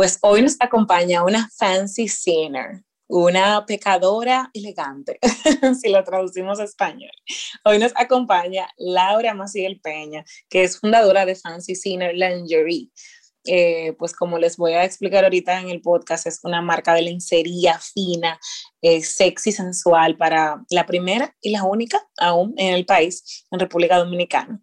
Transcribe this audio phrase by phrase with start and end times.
[0.00, 5.18] Pues hoy nos acompaña una fancy sinner, una pecadora elegante,
[5.78, 7.10] si lo traducimos a español.
[7.66, 12.88] Hoy nos acompaña Laura Maciel Peña, que es fundadora de Fancy Sinner Lingerie.
[13.44, 17.02] Eh, pues como les voy a explicar ahorita en el podcast, es una marca de
[17.02, 18.40] lencería fina,
[18.80, 23.98] eh, sexy, sensual para la primera y la única aún en el país, en República
[23.98, 24.62] Dominicana.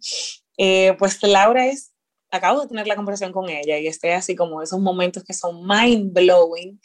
[0.57, 1.93] Eh, pues Laura es
[2.31, 5.65] acabo de tener la conversación con ella y estoy así como esos momentos que son
[5.65, 6.79] mind blowing,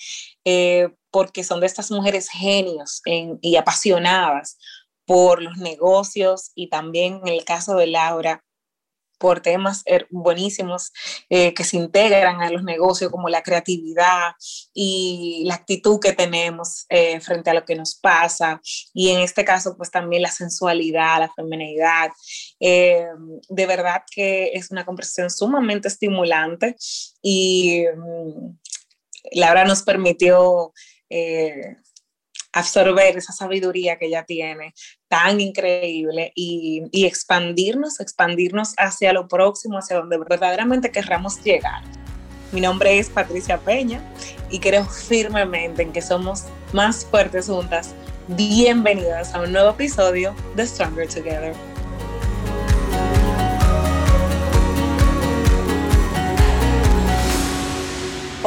[0.44, 3.02] eh, porque son de estas mujeres genios
[3.40, 4.58] y apasionadas
[5.06, 8.44] por los negocios y también en el caso de Laura,
[9.22, 10.90] por temas buenísimos
[11.30, 14.32] eh, que se integran a los negocios, como la creatividad
[14.74, 18.60] y la actitud que tenemos eh, frente a lo que nos pasa,
[18.92, 22.10] y en este caso, pues también la sensualidad, la feminidad.
[22.58, 23.06] Eh,
[23.48, 26.74] de verdad que es una conversación sumamente estimulante
[27.22, 28.58] y mm,
[29.34, 30.72] Laura nos permitió
[32.52, 34.74] absorber esa sabiduría que ella tiene
[35.08, 41.82] tan increíble y, y, expandirnos, expandirnos hacia lo próximo, hacia donde verdaderamente querramos llegar.
[42.52, 44.02] Mi nombre es Patricia Peña
[44.50, 47.94] y creo firmemente en que somos más fuertes juntas.
[48.28, 51.71] Bienvenidas a un nuevo episodio de Stronger Together.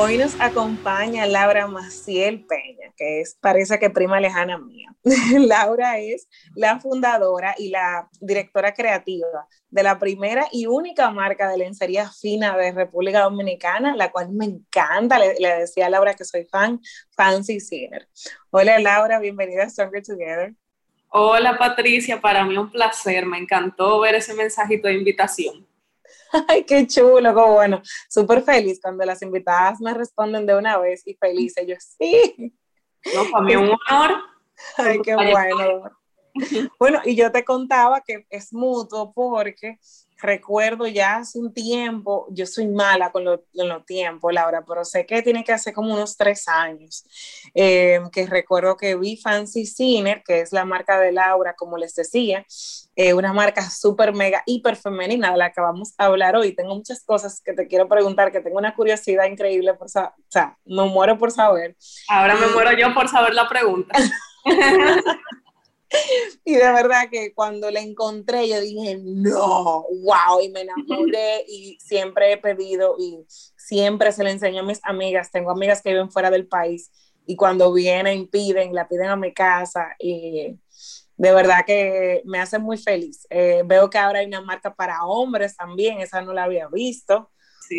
[0.05, 4.93] Hoy nos acompaña Laura Maciel Peña, que es, parece que prima lejana mía.
[5.39, 11.57] Laura es la fundadora y la directora creativa de la primera y única marca de
[11.57, 15.17] lencería fina de República Dominicana, la cual me encanta.
[15.17, 16.79] Le, decía Laura que soy fan,
[17.17, 18.07] Fancy Sinner.
[18.51, 20.53] Hola Laura, bienvenida a Stronger Together.
[21.09, 25.65] Hola Patricia, para mí un placer, me encantó ver ese mensajito de invitación.
[26.47, 27.81] Ay, qué chulo, qué bueno.
[28.09, 31.65] Súper feliz cuando las invitadas me responden de una vez y felices.
[31.67, 32.53] Yo sí.
[33.13, 34.21] No, para mí un honor.
[34.77, 35.91] Ay, qué bueno.
[36.77, 39.79] Bueno, y yo te contaba que es mutuo porque
[40.25, 45.05] recuerdo ya hace un tiempo, yo soy mala con los lo tiempos, Laura, pero sé
[45.05, 47.05] que tiene que hacer como unos tres años,
[47.53, 51.95] eh, que recuerdo que vi Fancy Ciner, que es la marca de Laura, como les
[51.95, 52.45] decía,
[52.95, 56.55] eh, una marca súper, mega, hiper femenina de la que vamos a hablar hoy.
[56.55, 59.89] Tengo muchas cosas que te quiero preguntar, que tengo una curiosidad increíble por o
[60.29, 61.75] sea, me muero por saber.
[62.07, 63.97] Ahora me muero yo por saber la pregunta.
[66.45, 71.77] y de verdad que cuando la encontré yo dije, no, wow, y me enamoré y
[71.79, 73.25] siempre he pedido y
[73.55, 76.91] siempre se le enseño a mis amigas, tengo amigas que viven fuera del país
[77.25, 80.57] y cuando vienen piden, la piden a mi casa y
[81.17, 83.25] de verdad que me hace muy feliz.
[83.29, 87.31] Eh, veo que ahora hay una marca para hombres también, esa no la había visto.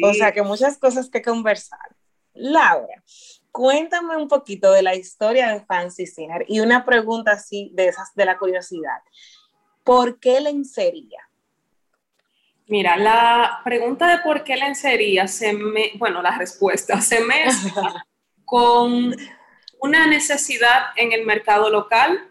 [0.02, 1.94] O sea que muchas cosas que conversar.
[2.34, 3.02] Laura,
[3.56, 8.14] cuéntame un poquito de la historia de Fancy Sinner y una pregunta así de esas
[8.14, 8.98] de la curiosidad.
[9.82, 11.20] ¿Por qué lencería?
[12.66, 18.06] Mira, la pregunta de por qué lencería se me, bueno, la respuesta se mezcla
[18.44, 19.16] con
[19.80, 22.28] una necesidad en el mercado local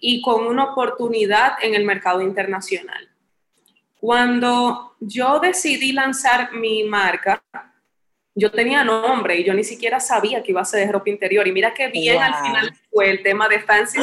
[0.00, 3.08] y con una oportunidad en el mercado internacional.
[4.00, 7.44] Cuando yo decidí lanzar mi marca,
[8.38, 11.48] yo tenía nombre y yo ni siquiera sabía que iba a ser de ropa interior.
[11.48, 13.98] Y mira qué bien al final fue el tema de Fancy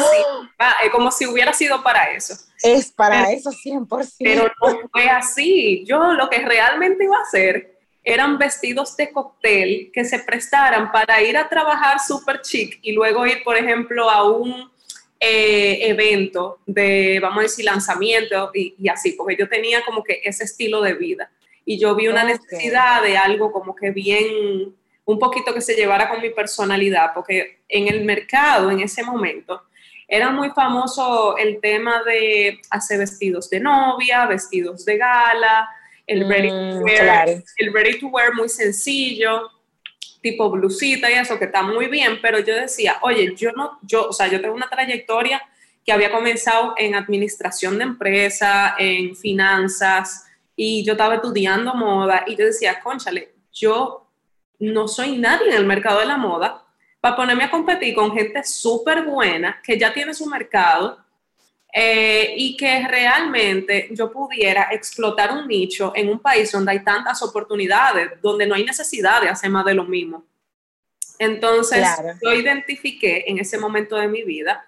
[0.58, 2.34] ah, Es como si hubiera sido para eso.
[2.64, 4.16] Es para eso 100%.
[4.20, 5.86] Pero no fue así.
[5.86, 11.22] Yo lo que realmente iba a hacer eran vestidos de cóctel que se prestaran para
[11.22, 14.72] ir a trabajar súper chic y luego ir, por ejemplo, a un
[15.20, 20.44] eh, evento de, vamos a decir, lanzamiento y, así, porque yo tenía como que ese
[20.44, 21.32] estilo de vida
[21.66, 24.76] y yo vi una necesidad de algo como que bien,
[25.06, 29.62] un poquito que se llevara con mi personalidad, porque en el mercado en ese momento
[30.08, 35.70] era muy famoso el tema de hacer vestidos de novia, vestidos de gala,
[36.06, 39.50] el ready to mm, wear, el ready to wear muy sencillo,
[40.22, 44.08] tipo blusita y eso, que está muy bien, pero yo decía, oye, yo no, yo,
[44.08, 45.42] o sea, yo tengo una trayectoria
[45.86, 50.26] que había comenzado en administración de empresa, en finanzas,
[50.56, 54.08] y yo estaba estudiando moda y yo decía, conchale, yo
[54.60, 56.64] no soy nadie en el mercado de la moda
[57.00, 61.04] para ponerme a competir con gente súper buena que ya tiene su mercado
[61.74, 67.22] eh, y que realmente yo pudiera explotar un nicho en un país donde hay tantas
[67.24, 70.24] oportunidades, donde no hay necesidad de hacer más de lo mismo.
[71.18, 71.86] Entonces,
[72.22, 74.66] yo identifiqué en ese momento de mi vida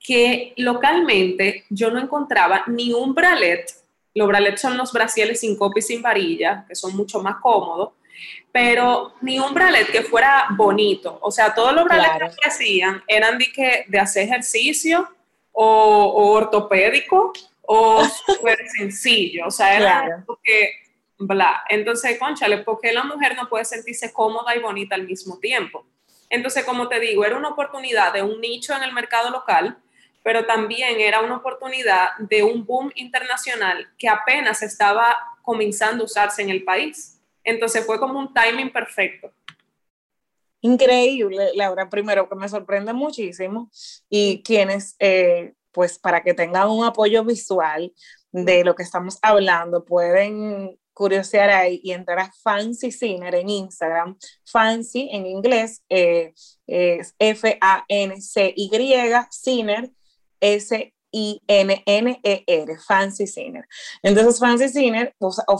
[0.00, 3.81] que localmente yo no encontraba ni un bralet
[4.14, 7.90] los bralets son los brasieles sin copa y sin varilla, que son mucho más cómodos.
[8.52, 11.18] pero ni un bralet que fuera bonito.
[11.22, 15.08] O sea, todos los bralets que hacían eran de, que, de hacer ejercicio
[15.52, 17.32] o, ortopédico
[17.62, 19.46] o súper sencillo.
[19.46, 20.72] O sea, era porque,
[21.18, 21.62] bla.
[21.68, 25.86] Entonces, conchale, porque la mujer no puede sentirse cómoda y bonita al mismo tiempo?
[26.28, 29.78] Entonces, como te digo, era una oportunidad de un nicho en el mercado local,
[30.22, 36.42] pero también era una oportunidad de un boom internacional que apenas estaba comenzando a usarse
[36.42, 37.20] en el país.
[37.44, 39.32] Entonces fue como un timing perfecto.
[40.60, 41.88] Increíble, Laura.
[41.88, 43.68] Primero, que me sorprende muchísimo.
[44.08, 47.92] Y quienes, eh, pues para que tengan un apoyo visual
[48.30, 54.16] de lo que estamos hablando, pueden curiosear ahí y entrar a Fancy Ciner en Instagram.
[54.44, 56.32] Fancy en inglés eh,
[56.66, 58.68] es F-A-N-C-Y,
[60.42, 63.64] Ciner, S-I-N-N-E-R, Fancy Ciner.
[64.02, 65.58] Entonces, Fancy Ciner o, o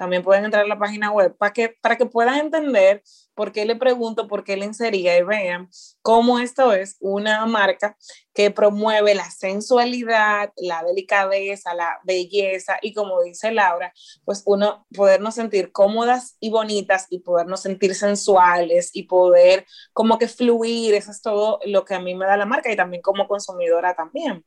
[0.00, 3.02] también pueden entrar a la página web para que, para que puedan entender
[3.34, 5.68] por qué le pregunto, por qué le insería y vean
[6.00, 7.98] cómo esto es una marca
[8.32, 13.92] que promueve la sensualidad, la delicadeza, la belleza y como dice Laura,
[14.24, 20.28] pues uno podernos sentir cómodas y bonitas y podernos sentir sensuales y poder como que
[20.28, 23.28] fluir, eso es todo lo que a mí me da la marca y también como
[23.28, 24.46] consumidora también.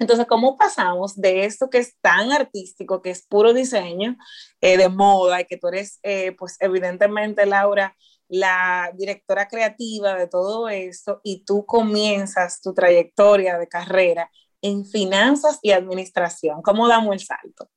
[0.00, 4.16] Entonces, ¿cómo pasamos de esto que es tan artístico, que es puro diseño
[4.62, 7.94] eh, de moda y que tú eres, eh, pues evidentemente, Laura,
[8.26, 14.30] la directora creativa de todo esto y tú comienzas tu trayectoria de carrera
[14.62, 16.62] en finanzas y administración?
[16.62, 17.68] ¿Cómo damos el salto?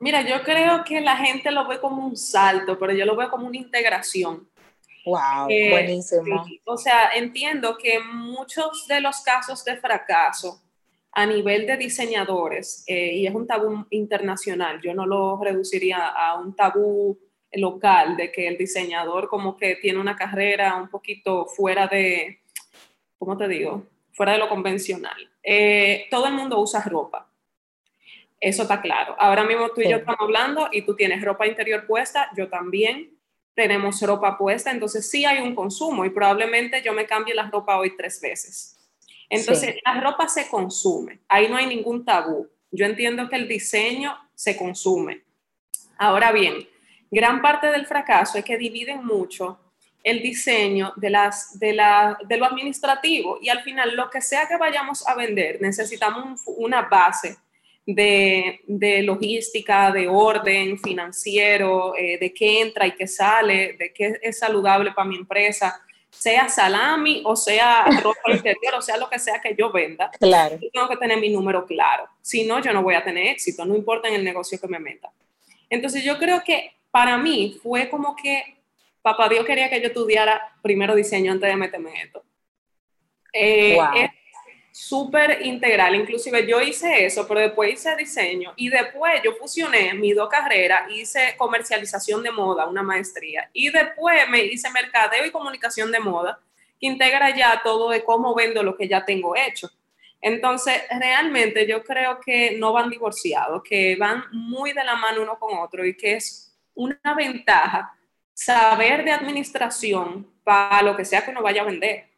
[0.00, 3.28] Mira, yo creo que la gente lo ve como un salto, pero yo lo veo
[3.30, 4.48] como una integración.
[5.04, 6.42] Wow, eh, buenísimo.
[6.64, 10.62] O sea, entiendo que muchos de los casos de fracaso
[11.18, 16.38] a nivel de diseñadores, eh, y es un tabú internacional, yo no lo reduciría a
[16.38, 17.18] un tabú
[17.52, 22.40] local de que el diseñador como que tiene una carrera un poquito fuera de,
[23.18, 23.86] ¿cómo te digo?
[24.12, 25.16] Fuera de lo convencional.
[25.42, 27.26] Eh, todo el mundo usa ropa.
[28.38, 29.16] Eso está claro.
[29.18, 33.18] Ahora mismo tú y yo estamos hablando y tú tienes ropa interior puesta, yo también
[33.54, 37.78] tenemos ropa puesta, entonces sí hay un consumo y probablemente yo me cambie la ropa
[37.78, 38.75] hoy tres veces.
[39.28, 42.48] Entonces, la ropa se consume, ahí no hay ningún tabú.
[42.70, 45.22] Yo entiendo que el diseño se consume.
[45.98, 46.68] Ahora bien,
[47.10, 49.58] gran parte del fracaso es que dividen mucho
[50.02, 54.46] el diseño de, las, de, la, de lo administrativo y al final lo que sea
[54.46, 57.36] que vayamos a vender, necesitamos una base
[57.84, 64.18] de, de, logística, de orden financiero, eh, de qué entra y qué sale, de qué
[64.22, 69.18] es saludable para mi empresa sea salami o sea ropa interior o sea lo que
[69.18, 70.58] sea que yo venda, claro.
[70.72, 72.08] tengo que tener mi número claro.
[72.22, 74.78] Si no, yo no voy a tener éxito, no importa en el negocio que me
[74.78, 75.10] meta.
[75.68, 78.56] Entonces yo creo que para mí fue como que
[79.02, 82.24] papá Dios quería que yo estudiara primero diseño antes de meterme en esto.
[83.32, 83.78] Eh,
[84.76, 85.94] súper integral.
[85.94, 90.90] Inclusive yo hice eso, pero después hice diseño y después yo fusioné mis dos carreras,
[90.92, 96.38] hice comercialización de moda, una maestría, y después me hice mercadeo y comunicación de moda,
[96.78, 99.70] que integra ya todo de cómo vendo lo que ya tengo hecho.
[100.20, 105.38] Entonces, realmente yo creo que no van divorciados, que van muy de la mano uno
[105.38, 107.94] con otro y que es una ventaja
[108.34, 112.15] saber de administración para lo que sea que uno vaya a vender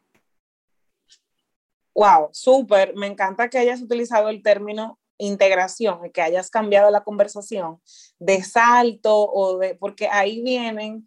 [1.99, 2.95] Wow, súper.
[2.95, 7.81] Me encanta que hayas utilizado el término integración y que hayas cambiado la conversación
[8.19, 11.05] de salto o de, porque ahí vienen,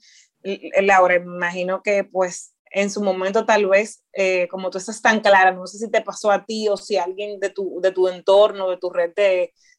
[0.83, 5.53] Laura, imagino que pues en su momento tal vez, eh, como tú estás tan clara,
[5.53, 8.69] no sé si te pasó a ti o si alguien de tu, de tu entorno,
[8.69, 9.13] de tu red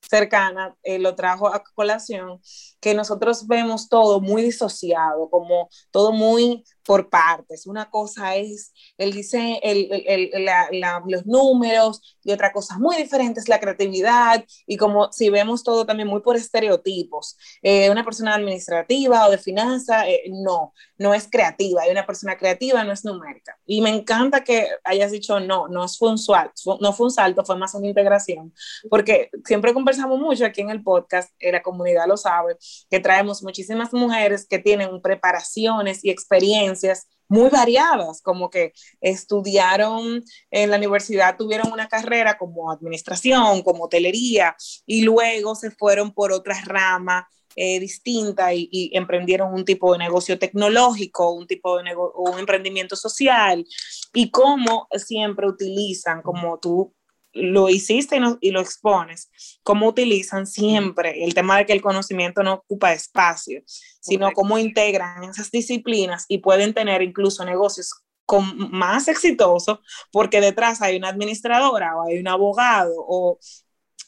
[0.10, 2.42] cercana, eh, lo trajo a colación,
[2.80, 7.66] que nosotros vemos todo muy disociado, como todo muy por partes.
[7.66, 13.40] Una cosa es el diseño, el, el, la, los números y otra cosa muy diferente
[13.40, 17.38] es la creatividad y como si vemos todo también muy por estereotipos.
[17.62, 21.88] Eh, una persona administrativa o de finanzas, eh, no, no es creativa.
[21.88, 23.58] Y una persona creativa no es numérica.
[23.66, 27.46] Y me encanta que hayas dicho no, no fue un salto, no fue un salto,
[27.46, 28.54] fue más una integración,
[28.90, 32.58] porque siempre conversamos mucho aquí en el podcast, eh, la comunidad lo sabe,
[32.90, 40.70] que traemos muchísimas mujeres que tienen preparaciones y experiencias muy variadas, como que estudiaron en
[40.70, 46.56] la universidad, tuvieron una carrera como administración, como hotelería, y luego se fueron por otra
[46.66, 52.96] rama eh, distinta y, emprendieron un tipo de negocio tecnológico, un tipo de un emprendimiento
[52.96, 53.66] social,
[54.14, 56.94] y cómo siempre utilizan, como tú
[57.34, 59.32] lo hiciste y, lo expones,
[59.64, 63.62] cómo utilizan siempre el tema de que el conocimiento no ocupa espacio,
[64.00, 67.92] sino cómo integran esas disciplinas y pueden tener incluso negocios
[68.26, 69.80] con, más exitosos
[70.12, 73.40] porque detrás hay una administradora o hay un abogado o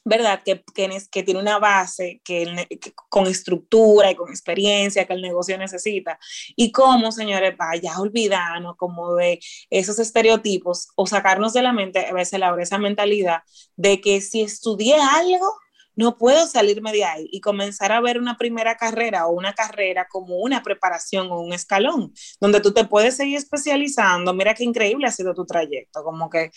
[0.05, 0.43] ¿verdad?
[0.45, 0.63] Que,
[1.11, 2.67] que, tiene una base que,
[3.09, 6.19] con estructura y con experiencia que el negocio necesita.
[6.55, 9.39] Y cómo, señores, vaya olvidarnos como de
[9.71, 13.39] esos estereotipos o sacarnos de la mente a veces la esa mentalidad
[13.75, 15.57] de que si estudié algo,
[15.95, 20.07] no puedo salirme de ahí y comenzar a ver una primera carrera o una carrera
[20.09, 24.33] como una preparación o un escalón, donde tú te puedes seguir especializando.
[24.33, 26.51] Mira qué increíble ha sido tu trayecto, como que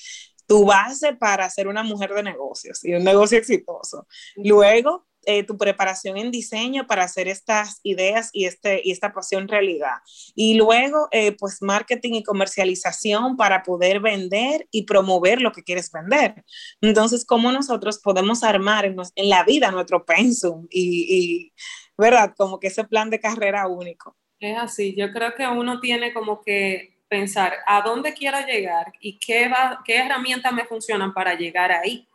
[0.49, 4.09] tu base para ser una mujer de negocios y un negocio exitoso.
[4.37, 9.47] Luego, eh, tu preparación en diseño para hacer estas ideas y, este, y esta pasión
[9.47, 9.97] realidad.
[10.35, 15.91] Y luego, eh, pues, marketing y comercialización para poder vender y promover lo que quieres
[15.93, 16.43] vender.
[16.81, 21.53] Entonces, ¿cómo nosotros podemos armar en, la vida nuestro pensum y,
[21.99, 22.33] ¿verdad?
[22.35, 24.17] Como que ese plan de carrera único.
[24.41, 29.19] Es así, yo creo que uno tiene como que pensar a dónde quiero llegar y
[29.19, 32.07] qué, va, qué herramientas me funcionan para llegar ahí.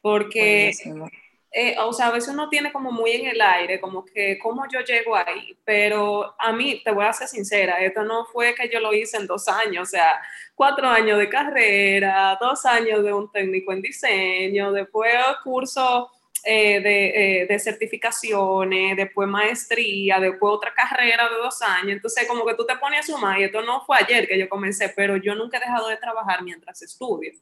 [0.00, 0.72] Porque,
[1.50, 4.64] eh, o sea, a veces uno tiene como muy en el aire, como que cómo
[4.68, 8.68] yo llego ahí, pero a mí, te voy a ser sincera, esto no fue que
[8.68, 10.20] yo lo hice en dos años, o sea,
[10.54, 15.12] cuatro años de carrera, dos años de un técnico en diseño, después
[15.42, 16.10] curso
[16.48, 21.90] eh, de, eh, de, certificaciones, después maestría, después otra carrera de dos años.
[21.90, 24.48] Entonces, como que tú te pones a sumar, y esto no fue ayer que yo
[24.48, 27.32] comencé, pero yo nunca he dejado de trabajar mientras estudio.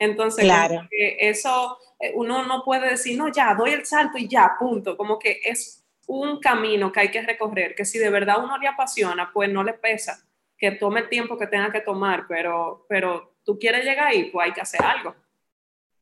[0.00, 0.88] Entonces, claro.
[0.90, 4.96] eso eh, uno no puede decir, no, ya, doy el salto y ya, punto.
[4.96, 8.66] Como que es un camino que hay que recorrer, que si de verdad uno le
[8.66, 10.26] apasiona, pues no le pesa
[10.58, 14.46] que tome el tiempo que tenga que tomar, pero, pero tú quieres llegar ahí, pues
[14.46, 15.14] hay que hacer algo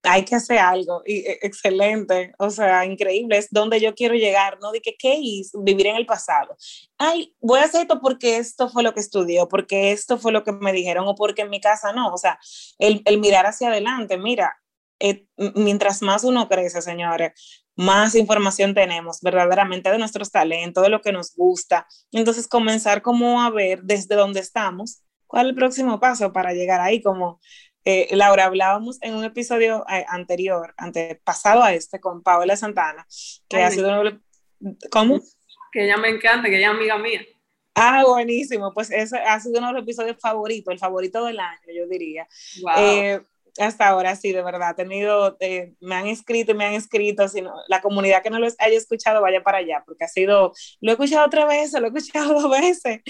[0.03, 1.03] hay que hacer algo.
[1.07, 4.73] Y, e, excelente, o sea, increíble, es donde yo quiero llegar, ¿no?
[4.73, 5.57] De que, ¿qué hice?
[5.63, 6.57] Vivir en el pasado.
[6.99, 10.45] Ay, voy a hacer esto porque esto fue lo que estudió, porque esto fue lo
[10.45, 12.13] que me dijeron, o porque en mi casa no.
[12.13, 12.39] O sea,
[12.79, 14.57] el, el mirar hacia adelante, mira,
[15.01, 17.33] eh, mientras más uno crece, señores,
[17.77, 21.87] más información tenemos verdaderamente de nuestros talentos, de lo que nos gusta.
[22.13, 26.81] Entonces, comenzar como a ver desde dónde estamos, cuál es el próximo paso para llegar
[26.81, 27.41] ahí, como
[27.85, 30.75] eh, Laura, hablábamos en un episodio eh, anterior,
[31.25, 33.07] pasado a este, con Paola Santana,
[33.49, 34.03] que ha sido...
[34.91, 35.21] ¿Cómo?
[35.73, 37.23] Que ella me encanta, que ella es amiga mía.
[37.75, 38.73] Ah, buenísimo.
[38.75, 42.29] Pues ese ha sido uno de los episodios favoritos, el favorito del año, yo diría.
[42.61, 42.73] Wow.
[42.77, 43.21] Eh,
[43.59, 47.53] hasta ahora sí, de verdad, tenido, eh, me han escrito y me han escrito, sino
[47.69, 50.95] la comunidad que no lo haya escuchado vaya para allá, porque ha sido, lo he
[50.95, 53.01] escuchado otra vez, lo he escuchado dos veces,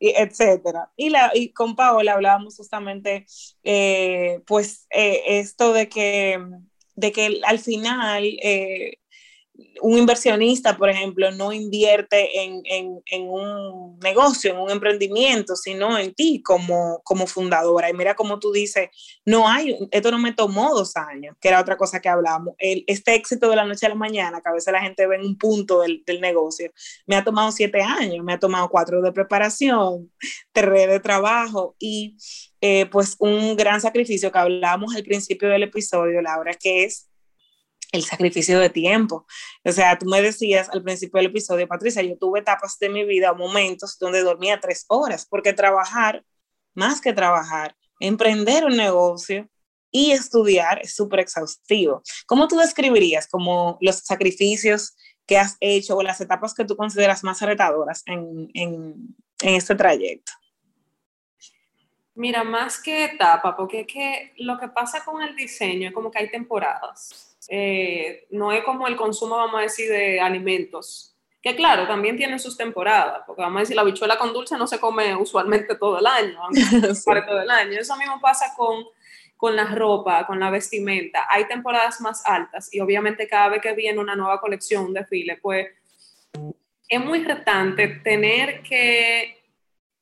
[0.00, 0.90] y etcétera.
[0.96, 3.26] Y, la, y con Paola hablábamos justamente,
[3.64, 6.38] eh, pues, eh, esto de que,
[6.94, 8.24] de que al final
[9.82, 15.98] un inversionista, por ejemplo, no invierte en, en, en, un negocio, en un emprendimiento, sino
[15.98, 17.90] en ti como, como fundadora.
[17.90, 18.88] Y mira como tú dices,
[19.26, 22.54] no hay, esto no me tomó dos años, que era otra cosa que hablábamos.
[22.58, 25.16] El, este éxito de la noche a la mañana, que a veces la gente ve
[25.16, 26.70] en un punto del, del negocio,
[27.06, 30.10] me ha tomado siete años, me ha tomado cuatro de preparación,
[30.52, 32.16] tres de trabajo y
[32.60, 37.08] eh, pues un gran sacrificio que hablábamos al principio del episodio, Laura, que es
[37.92, 39.26] el sacrificio de tiempo.
[39.64, 43.04] O sea, tú me decías al principio del episodio, Patricia, yo tuve etapas de mi
[43.04, 46.24] vida, momentos donde dormía tres horas, porque trabajar,
[46.74, 49.48] más que trabajar, emprender un negocio
[49.90, 52.02] y estudiar es súper exhaustivo.
[52.26, 54.96] ¿Cómo tú describirías como los sacrificios
[55.26, 59.74] que has hecho o las etapas que tú consideras más retadoras en, en, en este
[59.74, 60.32] trayecto?
[62.14, 66.10] Mira, más que etapa, porque es que lo que pasa con el diseño es como
[66.10, 67.31] que hay temporadas.
[67.48, 72.38] Eh, no es como el consumo, vamos a decir, de alimentos, que claro, también tienen
[72.38, 75.98] sus temporadas, porque vamos a decir, la bichuela con dulce no se come usualmente todo
[75.98, 76.38] el año,
[77.26, 77.80] todo el año.
[77.80, 78.84] Eso mismo pasa con,
[79.36, 81.26] con la ropa, con la vestimenta.
[81.28, 85.38] Hay temporadas más altas y obviamente cada vez que viene una nueva colección, un desfile,
[85.42, 85.66] pues
[86.88, 89.42] es muy retante tener que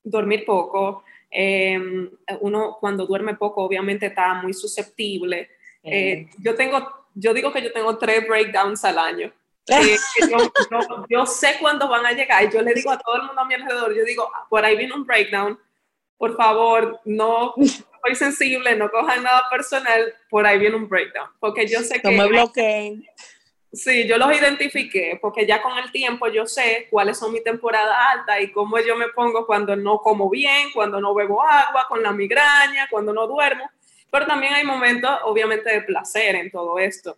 [0.03, 1.03] dormir poco.
[1.31, 5.49] Em, uno cuando duerme poco obviamente está muy susceptible.
[5.81, 9.31] Eh, yo tengo yo digo que yo tengo tres breakdowns al año.
[11.09, 13.53] yo, sé cuándo van a llegar yo le digo a todo el mundo a mi
[13.53, 15.57] alrededor, yo digo, ah, por ahí viene un breakdown,
[16.17, 21.67] por favor, no soy sensible, no cojan nada personal, por ahí viene un breakdown, porque
[21.67, 22.11] yo sé que...
[22.11, 23.05] No me bloqueen.
[23.73, 27.95] Sí, yo los identifiqué, porque ya con el tiempo yo sé cuáles son mis temporadas
[28.13, 32.03] altas y cómo yo me pongo cuando no como bien, cuando no bebo agua, con
[32.03, 33.69] la migraña, cuando no duermo.
[34.11, 37.17] Pero también hay momentos, obviamente, de placer en todo esto.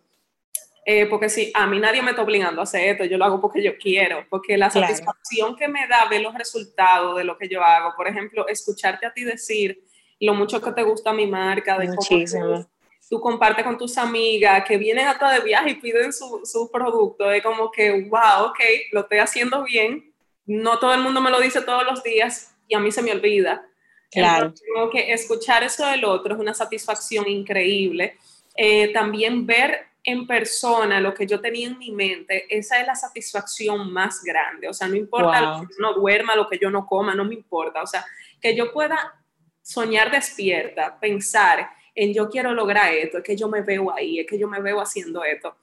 [0.86, 3.40] Eh, porque si a mí nadie me está obligando a hacer esto, yo lo hago
[3.40, 7.48] porque yo quiero, porque la satisfacción que me da ver los resultados de lo que
[7.48, 9.82] yo hago, por ejemplo, escucharte a ti decir
[10.20, 12.66] lo mucho que te gusta mi marca, de Muchísimo.
[13.08, 17.30] tú, compartes con tus amigas que vienen hasta de viaje y piden su, su producto,
[17.30, 18.60] es como que, wow, ok,
[18.92, 20.12] lo estoy haciendo bien,
[20.46, 23.12] no todo el mundo me lo dice todos los días y a mí se me
[23.12, 23.66] olvida.
[24.14, 24.54] Claro.
[24.54, 28.16] tengo que escuchar eso del otro es una satisfacción increíble.
[28.56, 32.94] Eh, también ver en persona lo que yo tenía en mi mente, esa es la
[32.94, 34.68] satisfacción más grande.
[34.68, 37.24] O sea, no importa lo que yo no duerma, lo que yo no coma, no
[37.24, 37.82] me importa.
[37.82, 38.04] O sea,
[38.40, 39.14] que yo pueda
[39.62, 44.26] soñar despierta, pensar en yo quiero lograr esto, es que yo me veo ahí, es
[44.26, 45.56] que yo me veo haciendo esto.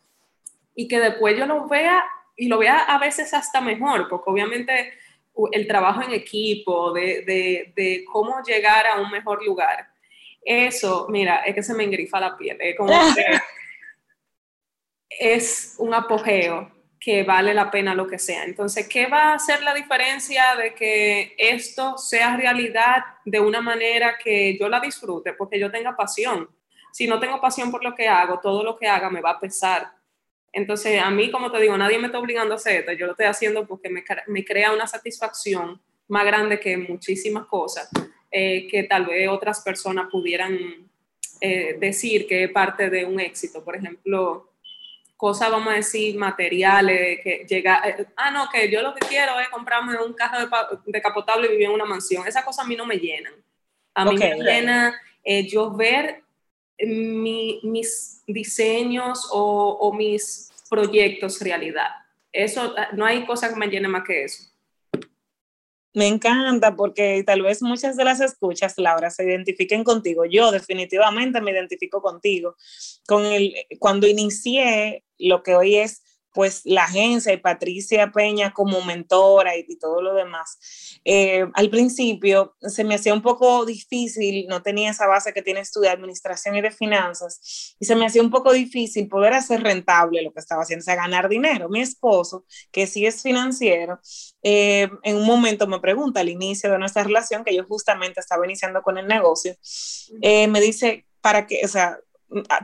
[0.74, 2.04] Y que después yo lo vea
[2.36, 4.94] y lo vea a veces hasta mejor, porque obviamente
[5.52, 9.88] el trabajo en equipo, de, de, de cómo llegar a un mejor lugar,
[10.44, 13.26] eso, mira, es que se me engrifa la piel, es como que
[15.10, 18.44] es un apogeo que vale la pena lo que sea.
[18.44, 24.18] Entonces, ¿qué va a hacer la diferencia de que esto sea realidad de una manera
[24.24, 26.48] que yo la disfrute, porque yo tenga pasión?
[26.92, 29.40] Si no tengo pasión por lo que hago, todo lo que haga me va a
[29.40, 29.92] pesar.
[30.54, 33.14] Entonces, a mí, como te digo, nadie me está obligando a hacer esto, yo lo
[33.14, 37.90] estoy haciendo porque me, me crea una satisfacción más grande que muchísimas cosas
[38.30, 40.90] eh, que tal vez otras personas pudieran
[41.40, 43.64] eh, decir que es parte de un éxito.
[43.64, 44.52] Por ejemplo,
[45.18, 49.40] cosas, vamos a decir, materiales, que llega, eh, ah, no, que yo lo que quiero
[49.40, 50.48] es comprarme un carro
[50.86, 52.28] de, capotable y vivir en una mansión.
[52.28, 53.34] Esas cosas a mí no me llenan.
[53.94, 56.24] A mí me llena eh, yo ver
[56.86, 61.90] mis diseños o, o, mis proyectos realidad.
[62.32, 64.44] Eso, no hay cosa que me llene más que eso.
[65.94, 70.24] Me encanta porque tal vez muchas de las escuchas, Laura, se identifiquen contigo.
[70.26, 72.56] Yo definitivamente me identifico contigo.
[73.06, 76.02] Con el, cuando inicié lo que hoy es
[76.34, 81.00] pues la agencia y Patricia Peña como mentora y, todo lo demás.
[81.06, 85.60] Eh, al principio se me hacía un poco difícil, no tenía esa base que tiene
[85.60, 90.22] estudiar administración y de finanzas, y se me hacía un poco difícil poder hacer rentable
[90.22, 91.70] lo que estaba haciendo, o sea, ganar dinero.
[91.70, 94.00] Mi esposo, que sí es financiero,
[94.44, 98.46] eh, en un momento me pregunta al inicio de nuestra relación, que yo justamente estaba
[98.46, 99.56] iniciando con el negocio,
[100.22, 102.00] eh, me dice, para qué, o sea,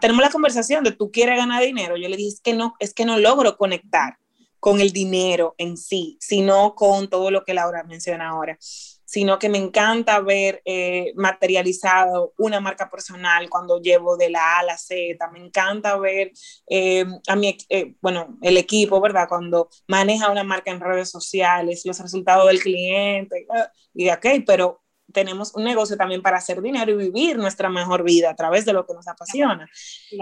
[0.02, 1.98] tenemos la conversación de tú quieres ganar dinero.
[1.98, 4.18] Yo le dije, es que no, es que no logro conectar
[4.60, 9.50] con el dinero en sí, sino con todo lo que Laura menciona ahora, sino que
[9.50, 14.78] me encanta ver eh, materializado una marca personal cuando llevo de la A a la
[14.78, 16.32] Z, me encanta ver
[16.70, 19.30] eh, a mi, eh, bueno, el equipo, ¿verdad?
[19.30, 24.82] Cuando maneja una marca en redes sociales, los resultados del cliente, ah, y ok, pero
[25.14, 28.74] tenemos un negocio también para hacer dinero y vivir nuestra mejor vida a través de
[28.74, 29.70] lo que nos apasiona.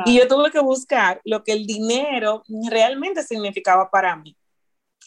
[0.05, 4.37] Y yo tuve que buscar lo que el dinero realmente significaba para mí.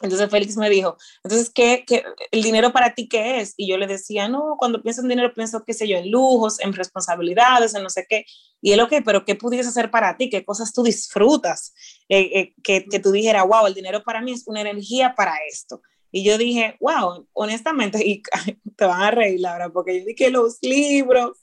[0.00, 3.54] Entonces Félix me dijo, entonces, ¿qué, qué, el dinero para ti qué es?
[3.56, 6.60] Y yo le decía, no, cuando pienso en dinero pienso, qué sé yo, en lujos,
[6.60, 8.24] en responsabilidades, en no sé qué.
[8.60, 10.30] Y él, ok, pero ¿qué pudieras hacer para ti?
[10.30, 11.74] ¿Qué cosas tú disfrutas?
[12.08, 15.34] Eh, eh, que, que tú dijeras, wow, el dinero para mí es una energía para
[15.50, 15.82] esto.
[16.10, 18.22] Y yo dije, wow, honestamente, y
[18.76, 21.38] te van a reír, Laura, porque yo dije los libros,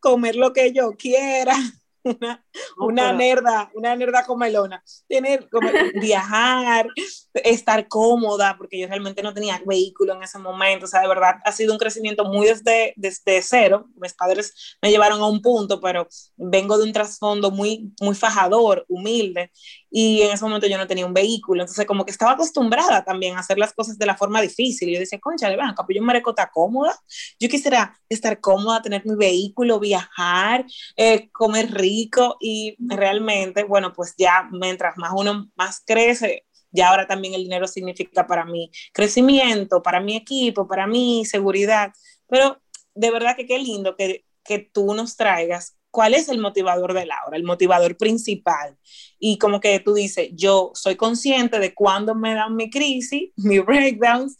[0.00, 1.56] comer lo que yo quiera,
[2.04, 2.43] una,
[2.78, 5.48] una nerda, una nerda comelona, tener,
[6.00, 6.88] viajar,
[7.34, 11.34] estar cómoda, porque yo realmente no tenía vehículo en ese momento, o sea, de verdad
[11.44, 15.80] ha sido un crecimiento muy desde, desde cero, mis padres me llevaron a un punto,
[15.80, 19.50] pero vengo de un trasfondo muy, muy fajador, humilde,
[19.90, 23.36] y en ese momento yo no tenía un vehículo, entonces como que estaba acostumbrada también
[23.36, 26.02] a hacer las cosas de la forma difícil, y yo decía, concha, le van, yo
[26.02, 26.98] merezco estar cómoda,
[27.38, 34.14] yo quisiera estar cómoda, tener mi vehículo, viajar, eh, comer rico, y realmente, bueno, pues
[34.18, 39.82] ya mientras más uno más crece, ya ahora también el dinero significa para mí crecimiento,
[39.82, 41.94] para mi equipo, para mi seguridad,
[42.28, 42.60] pero
[42.94, 47.06] de verdad que qué lindo que, que tú nos traigas cuál es el motivador de
[47.06, 48.76] Laura, el motivador principal.
[49.18, 53.60] Y como que tú dices, yo soy consciente de cuándo me dan mi crisis, mi
[53.60, 54.36] breakdowns,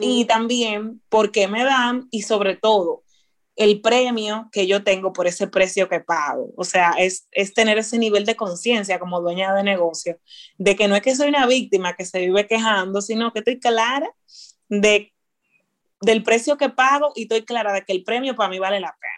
[0.00, 3.04] y también por qué me dan, y sobre todo,
[3.56, 6.52] el premio que yo tengo por ese precio que pago.
[6.56, 10.20] O sea, es, es tener ese nivel de conciencia como dueña de negocio,
[10.58, 13.58] de que no es que soy una víctima que se vive quejando, sino que estoy
[13.58, 14.08] clara
[14.68, 15.12] de,
[16.02, 18.94] del precio que pago y estoy clara de que el premio para mí vale la
[19.00, 19.15] pena.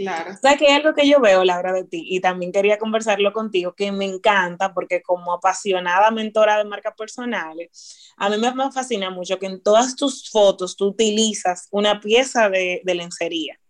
[0.00, 0.32] Claro.
[0.32, 3.34] O sea, que es algo que yo veo, Laura, de ti, y también quería conversarlo
[3.34, 9.10] contigo, que me encanta, porque como apasionada mentora de marcas personales, a mí me, fascina
[9.10, 13.60] mucho que en todas tus fotos tú utilizas una pieza de, de lencería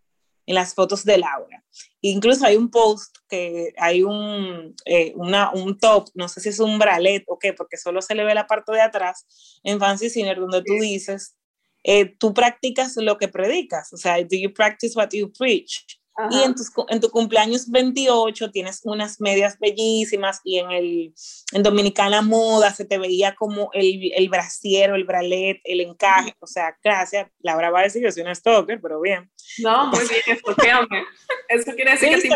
[0.47, 1.65] en las fotos de Laura.
[2.01, 6.61] Incluso hay un post que hay un, eh, una, un top, no sé si es
[6.61, 9.27] un bralet o qué, porque solo se le ve la parte de atrás
[9.65, 11.37] en Fancy Sinner, donde tú dices,
[11.83, 16.00] eh, tú practicas lo que predicas, o sea, do you practice what you preach?
[16.31, 21.15] Y en, tus, en, tu cumpleaños 28 tienes unas medias bellísimas y en, el,
[21.53, 26.35] en Dominicana Moda se te veía como el, el brasiero, el bralet, el encaje.
[26.41, 27.31] O sea, gracias.
[27.41, 29.31] Laura va a decir que soy una stalker, pero bien.
[29.59, 31.05] No, muy bien, estalqueame.
[31.49, 32.29] Eso quiere decir que sí,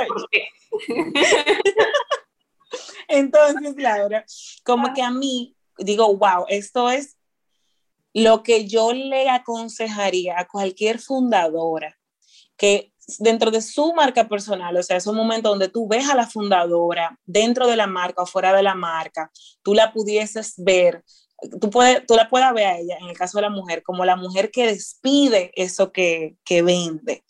[3.08, 4.24] Entonces, Laura,
[4.64, 7.16] como que a mí digo, wow, esto es
[8.12, 11.98] lo que yo le aconsejaría a cualquier fundadora
[12.56, 16.14] que dentro de su marca personal, o sea, es un momento donde tú ves a
[16.14, 19.30] la fundadora dentro de la marca o fuera de la marca,
[19.62, 21.04] tú la pudieses ver,
[21.60, 21.70] tú,
[22.06, 24.50] tú la puedas ver a ella, en el caso de la mujer, como la mujer
[24.50, 27.24] que despide eso que, que vende.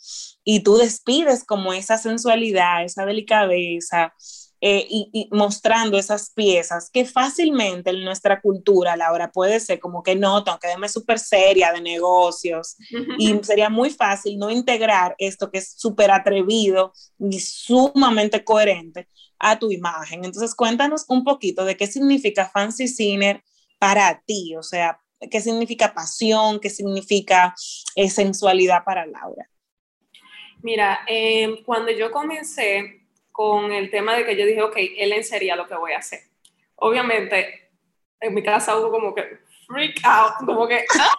[0.44, 4.14] Y tú despides como esa sensualidad, esa delicadeza,
[4.66, 10.14] eh, y, mostrando esas piezas que fácilmente en nuestra cultura, Laura, puede ser como que
[10.16, 12.78] no, tengo que verme súper seria de negocios
[13.18, 19.06] y sería muy fácil no integrar esto que es súper atrevido y sumamente coherente
[19.38, 20.24] a tu imagen.
[20.24, 23.44] Entonces, cuéntanos un poquito de qué significa Fancy Sinner
[23.78, 24.98] para ti, o sea,
[25.30, 27.54] qué significa pasión, qué significa
[27.96, 29.46] eh, sensualidad para Laura.
[30.62, 33.03] Mira, eh, cuando yo comencé,
[33.34, 36.20] con el tema de que yo dije, ok, él sería lo que voy a hacer.
[36.76, 37.68] Obviamente,
[38.20, 40.84] en mi casa hubo como que freak out, como que...
[41.00, 41.14] ¿ah?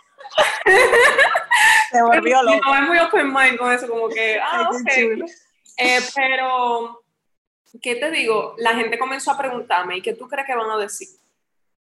[1.91, 2.62] Se volvió loco.
[2.65, 5.28] No, es muy open mind con eso, como que, ah, ok.
[5.78, 7.04] Eh, pero,
[7.82, 8.56] ¿qué te digo?
[8.60, 11.10] La gente comenzó a preguntarme, ¿y qué tú crees que van a decir?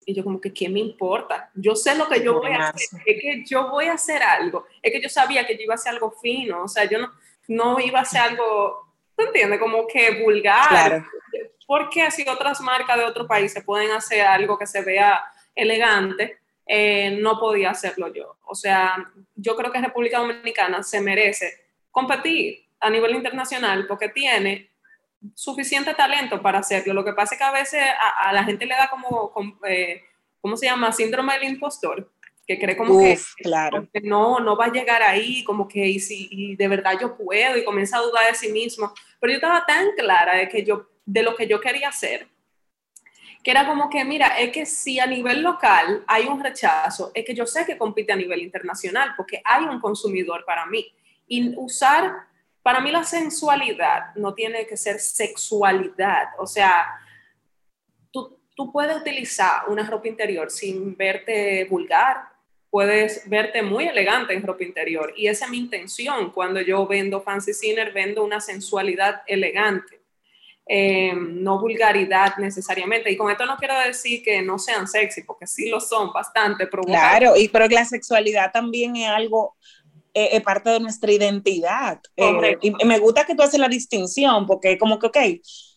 [0.05, 1.49] Y yo como que, ¿qué me importa?
[1.55, 4.65] Yo sé lo que yo voy a hacer, es que yo voy a hacer algo,
[4.81, 7.09] es que yo sabía que yo iba a hacer algo fino, o sea, yo no,
[7.47, 8.88] no iba a hacer algo
[9.19, 9.59] ¿Tú entiendes?
[9.59, 10.69] Como que vulgar.
[10.69, 11.05] Claro.
[11.67, 15.21] Porque así otras marcas de otro país se pueden hacer algo que se vea
[15.53, 18.37] elegante, eh, no podía hacerlo yo.
[18.45, 18.95] O sea,
[19.35, 24.71] yo creo que República Dominicana se merece competir a nivel internacional porque tiene
[25.35, 26.93] suficiente talento para hacerlo.
[26.93, 27.83] Lo que pasa es que a veces
[28.19, 29.33] a, la gente le da como,
[29.67, 30.01] eh,
[30.39, 30.93] ¿cómo se llama?
[30.93, 32.09] Síndrome del impostor
[32.49, 33.87] que cree como que, claro.
[34.01, 37.55] no, no va a llegar ahí, como que y, si, y de verdad yo puedo
[37.55, 38.91] y comienza a dudar de sí mismo.
[39.19, 42.27] Pero yo estaba tan clara de, que yo, de lo que yo quería hacer,
[43.43, 47.23] que era como que, mira, es que si a nivel local hay un rechazo, es
[47.23, 50.91] que yo sé que compite a nivel internacional, porque hay un consumidor para mí.
[51.27, 52.11] Y usar,
[52.63, 56.99] para mí la sensualidad no tiene que ser sexualidad, o sea,
[58.09, 62.38] tú, tú puedes utilizar una ropa interior sin verte vulgar,
[62.69, 65.13] puedes verte muy elegante en ropa interior.
[65.15, 66.31] Y esa es mi intención.
[66.31, 70.01] Cuando yo vendo Fancy Sinner, vendo una sensualidad elegante,
[70.67, 73.11] eh, no vulgaridad necesariamente.
[73.11, 76.69] Y con esto no quiero decir que no sean sexy, porque sí lo son bastante.
[76.69, 79.55] Claro, y pero la sexualidad también es algo
[80.13, 81.99] eh, es parte de nuestra identidad.
[82.15, 85.17] Eh, y me gusta que tú haces la distinción, porque como que, ok,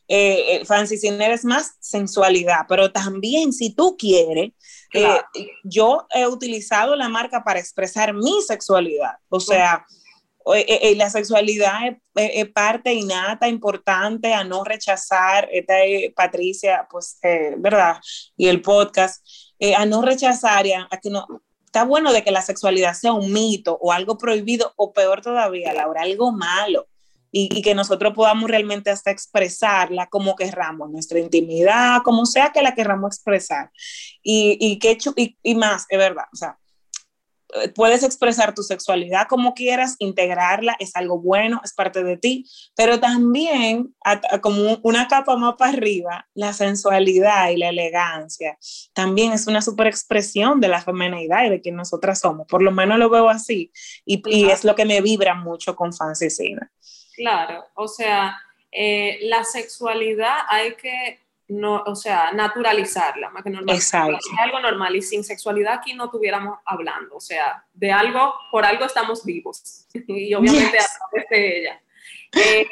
[0.09, 4.53] eh, fancy sinner es más sensualidad, pero también si tú quieres,
[4.93, 5.21] eh,
[5.65, 9.13] yo he utilizado la marca para expresar mi sexualidad.
[9.29, 9.87] O sea,
[10.55, 15.49] eh, eh, la sexualidad es, parte innata, importante a no rechazar.
[15.53, 17.19] Esta es Patricia, pues,
[17.59, 17.97] ¿verdad?
[18.37, 19.25] Y el podcast,
[19.77, 21.27] a no rechazar y a, que no.
[21.65, 25.73] Está bueno de que la sexualidad sea un mito o algo prohibido, o peor todavía,
[25.73, 26.87] Laura, algo malo
[27.33, 32.75] y, que nosotros podamos realmente hasta expresarla como querramos, nuestra intimidad, como sea que la
[32.75, 33.71] querramos expresar.
[34.23, 36.59] Y, y, que, y, y más, es verdad, o sea,
[37.55, 42.47] eh, puedes expresar tu sexualidad como quieras, integrarla, es algo bueno, es parte de ti,
[42.75, 43.95] pero también
[44.41, 48.57] como una capa más para arriba, la sensualidad y la elegancia
[48.95, 52.71] también es una super expresión de la feminidad y de quien nosotras somos, por lo
[52.71, 53.71] menos lo veo así
[54.07, 56.71] y, y es lo que me vibra mucho con Fancy Cine.
[57.15, 64.19] Claro, o sea, eh, la sexualidad hay que, no, o sea, naturalizarla, más que normalizarla.
[64.19, 68.65] Es algo normal y sin sexualidad aquí no estuviéramos hablando, o sea, de algo, por
[68.65, 71.83] algo estamos vivos y obviamente a través de ella.
[72.35, 72.67] Eh,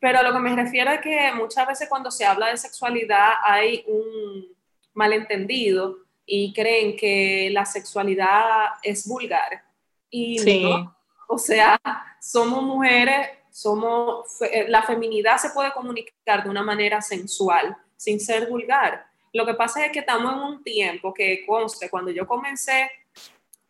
[0.00, 3.84] pero lo que me refiero es que muchas veces cuando se habla de sexualidad hay
[3.86, 4.46] un
[4.94, 9.62] malentendido y creen que la sexualidad es vulgar.
[10.10, 10.96] Y no,
[11.28, 11.80] o sea,
[12.26, 18.48] somos mujeres, somos, eh, la feminidad se puede comunicar de una manera sensual, sin ser
[18.48, 19.06] vulgar.
[19.32, 22.90] Lo que pasa es que estamos en un tiempo que conste, cuando yo comencé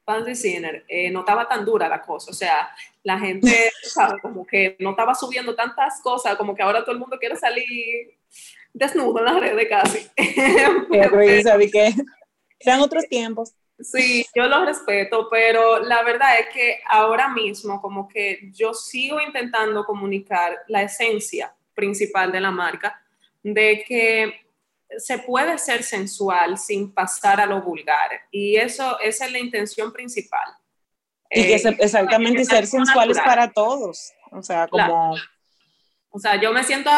[0.04, 2.70] Fancy Sinner, eh, no estaba tan dura la cosa, o sea,
[3.02, 4.20] la gente, ¿sabe?
[4.20, 8.16] Como que no estaba subiendo tantas cosas, como que ahora todo el mundo quiere salir
[8.72, 10.06] desnudo en las redes casi.
[11.70, 11.92] que
[12.60, 13.52] eran otros tiempos.
[13.78, 19.20] Sí, yo lo respeto, pero la verdad es que ahora mismo como que yo sigo
[19.20, 23.02] intentando comunicar la esencia principal de la marca,
[23.42, 24.46] de que
[24.96, 28.10] se puede ser sensual sin pasar a lo vulgar.
[28.30, 30.48] Y eso esa es la intención principal.
[31.30, 34.12] Y que eh, exactamente ser sensual es para todos.
[34.30, 35.16] O sea, como...
[36.16, 36.88] O sea, yo me siento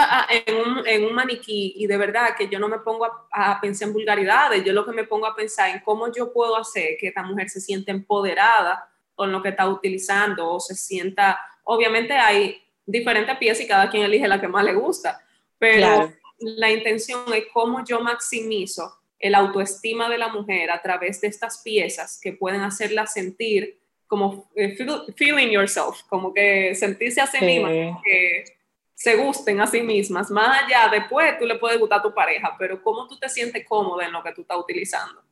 [0.46, 3.60] en, un, en, un, maniquí y de verdad que yo no me pongo a, a,
[3.60, 6.96] pensar en vulgaridades, yo lo que me pongo a pensar en cómo yo puedo hacer
[7.00, 12.12] que esta mujer se sienta empoderada con lo que está utilizando o se sienta, obviamente
[12.12, 15.20] hay diferentes piezas y cada quien elige la que más le gusta,
[15.58, 21.26] pero la intención es cómo yo maximizo el autoestima de la mujer a través de
[21.26, 24.76] estas piezas que pueden hacerla sentir como eh,
[25.16, 27.68] feeling yourself, como que sentirse a sí misma,
[28.04, 28.57] que
[28.98, 30.28] se gusten a sí mismas.
[30.28, 33.64] Más allá, después tú le puedes gustar a tu pareja, pero cómo tú te sientes
[33.64, 35.22] cómoda en lo que tú estás utilizando.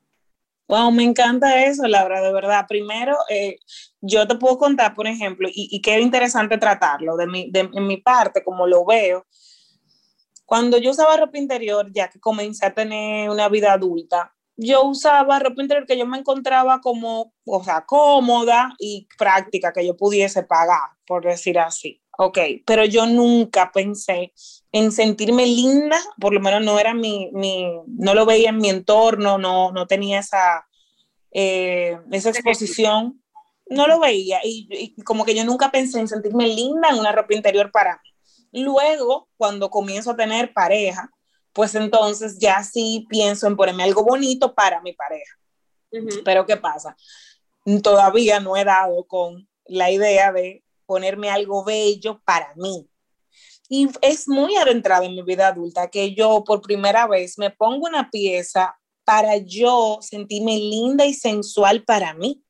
[0.68, 2.66] Wow, me encanta eso, Laura, de verdad.
[2.68, 3.59] Primero, eh,
[4.00, 8.44] yo te puedo contar, por ejemplo, y, qué interesante tratarlo de mi, de, mi parte,
[8.44, 9.26] como lo veo,
[10.44, 15.40] cuando yo usaba ropa interior, ya que comencé a tener una vida adulta, yo usaba
[15.40, 20.44] ropa interior que yo me encontraba como, o sea, cómoda y práctica, que yo pudiese
[20.44, 22.00] pagar, por decir así.
[22.18, 24.33] Ok, pero yo nunca pensé
[24.72, 28.70] en sentirme linda, por lo menos no era mi, mi no lo veía en mi
[28.70, 30.66] entorno, no, no tenía esa,
[31.31, 33.22] eh, esa exposición,
[33.68, 37.12] no lo veía y, y como que yo nunca pensé en sentirme linda en una
[37.12, 38.62] ropa interior para mí.
[38.62, 41.11] Luego, cuando comienzo a tener pareja,
[41.52, 45.38] pues entonces ya sí pienso en ponerme algo bonito para mi pareja.
[46.24, 46.96] Pero ¿qué pasa?
[47.83, 52.88] Todavía no he dado con la idea de ponerme algo bello para mí.
[53.68, 57.87] Y es muy adentrada en mi vida adulta que yo por primera vez me pongo
[57.87, 62.42] una pieza para yo sentirme linda y sensual para mí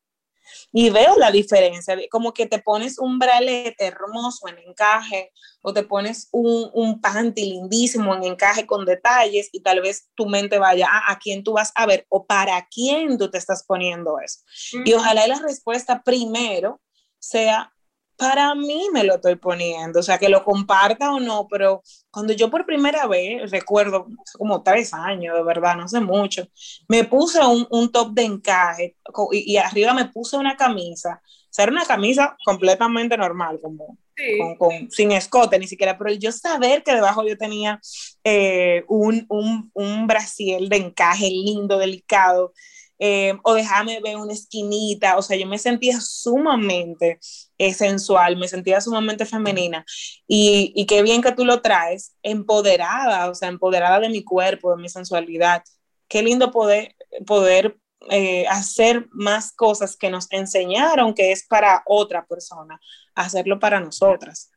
[0.73, 5.83] y veo la diferencia, como que te pones un bralete hermoso en encaje o te
[5.83, 10.87] pones un, un panty lindísimo en encaje con detalles y tal vez tu mente vaya
[10.87, 14.19] a, ah, a quién tú vas a ver o para quién tú te estás poniendo
[14.21, 14.41] eso.
[14.85, 16.81] Y ojalá la respuesta primero
[17.19, 17.73] sea
[18.17, 22.33] para mí me lo estoy poniendo, o sea, que lo comparta o no, pero cuando
[22.33, 24.07] yo por primera vez, recuerdo,
[24.39, 26.49] como tres años, de verdad, no sé mucho,
[26.89, 28.97] me puse un, un top de encaje
[29.33, 33.99] y, y, arriba me puse una camisa, o sea, era una camisa completamente normal, como
[34.17, 34.39] sí.
[34.39, 37.81] con, con, sin escote ni siquiera, pero yo saber que debajo yo tenía
[38.25, 42.53] eh, un, un, un brasiel de encaje lindo, delicado,
[42.99, 47.19] eh, o déjame ver una esquinita, o sea, yo me sentía sumamente
[47.59, 49.85] eh, sensual, me sentía sumamente femenina
[50.27, 54.77] y, y, qué bien que tú lo traes, empoderada, o sea, empoderada de mi cuerpo,
[54.77, 55.63] de mi sensualidad.
[56.09, 56.95] Qué lindo poder,
[57.27, 57.77] poder
[58.11, 62.79] eh, hacer más cosas que nos enseñaron que es para otra persona,
[63.15, 64.53] hacerlo para nosotras.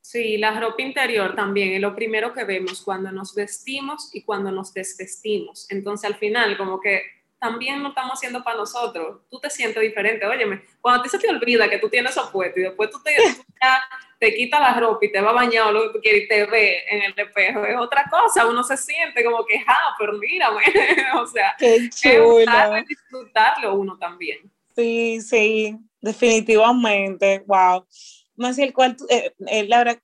[0.00, 4.52] Sí, la ropa interior también es lo primero que vemos cuando nos vestimos y cuando
[4.52, 5.66] nos desvestimos.
[5.70, 7.02] Entonces, al final, como que
[7.46, 9.20] también lo estamos haciendo para nosotros.
[9.30, 10.26] Tú te sientes diferente.
[10.26, 13.00] Óyeme, cuando a ti se te olvida que tú tienes eso puesto y después tú
[13.02, 13.14] te,
[13.62, 13.82] ya
[14.18, 16.80] te quitas la ropa y te va bañado lo que tú quieres y te ve
[16.90, 18.46] en el espejo, es otra cosa.
[18.46, 20.62] Uno se siente como que, ah, pero mírame.
[21.22, 22.76] o sea, Qué chulo.
[22.76, 24.50] es disfrutarlo uno también.
[24.74, 27.44] Sí, sí, definitivamente.
[27.46, 27.86] Wow.
[28.34, 29.96] Maciel, ¿cuál, eh, eh, Laura,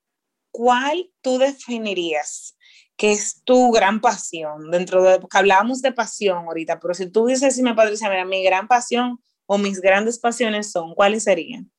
[0.51, 2.57] ¿cuál tú definirías
[2.97, 4.71] ¿Qué es tu gran pasión?
[4.71, 8.25] Dentro de, que hablábamos de pasión ahorita, pero si tú dices, si me Patricia, mira,
[8.25, 11.71] mi gran pasión o mis grandes pasiones son, ¿cuáles serían?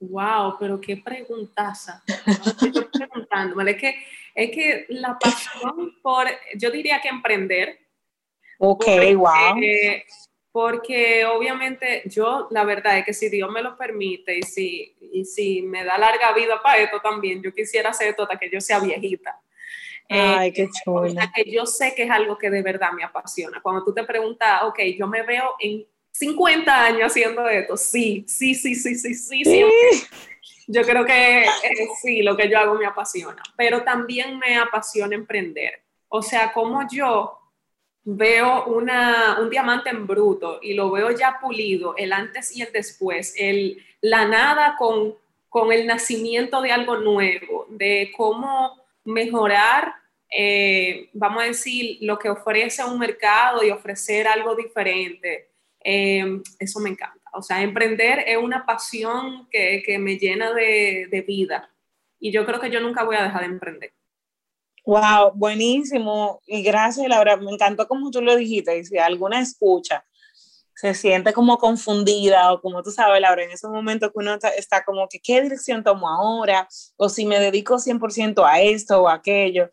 [0.00, 2.02] Wow, pero qué preguntaza.
[2.06, 3.60] Estoy preguntando.
[3.62, 3.94] Es que,
[4.34, 7.78] es que la pasión por, yo diría que emprender.
[8.58, 9.30] Ok, porque, wow.
[10.52, 15.24] Porque obviamente yo, la verdad es que si Dios me lo permite y si, y
[15.24, 18.60] si me da larga vida para esto también, yo quisiera hacer esto hasta que yo
[18.60, 19.40] sea viejita.
[20.08, 21.14] Ay, qué chulo.
[21.34, 23.60] que yo sé que es algo que de verdad me apasiona.
[23.62, 28.54] Cuando tú te preguntas, ok, yo me veo en 50 años haciendo esto, sí, sí,
[28.54, 29.64] sí, sí, sí, sí, sí.
[30.66, 35.14] Yo creo que eh, sí, lo que yo hago me apasiona, pero también me apasiona
[35.14, 35.82] emprender.
[36.08, 37.38] O sea, como yo
[38.04, 42.72] veo una, un diamante en bruto y lo veo ya pulido, el antes y el
[42.72, 45.16] después, el, la nada con,
[45.48, 49.94] con el nacimiento de algo nuevo, de cómo mejorar,
[50.30, 55.50] eh, vamos a decir, lo que ofrece un mercado y ofrecer algo diferente.
[55.84, 57.30] eh, eso me encanta.
[57.34, 61.70] O sea, emprender es una pasión que, que me llena de, de vida
[62.18, 63.92] y yo creo que yo nunca voy a dejar de emprender.
[64.86, 66.40] Wow, buenísimo.
[66.46, 67.36] Y gracias, Laura.
[67.36, 68.78] Me encantó como tú lo dijiste.
[68.78, 70.04] Y si alguna escucha
[70.74, 74.84] se siente como confundida o como tú sabes, Laura, en esos momentos que uno está,
[74.84, 76.68] como que, ¿qué dirección tomo ahora?
[76.96, 79.70] O si me dedico 100% a esto o aquello.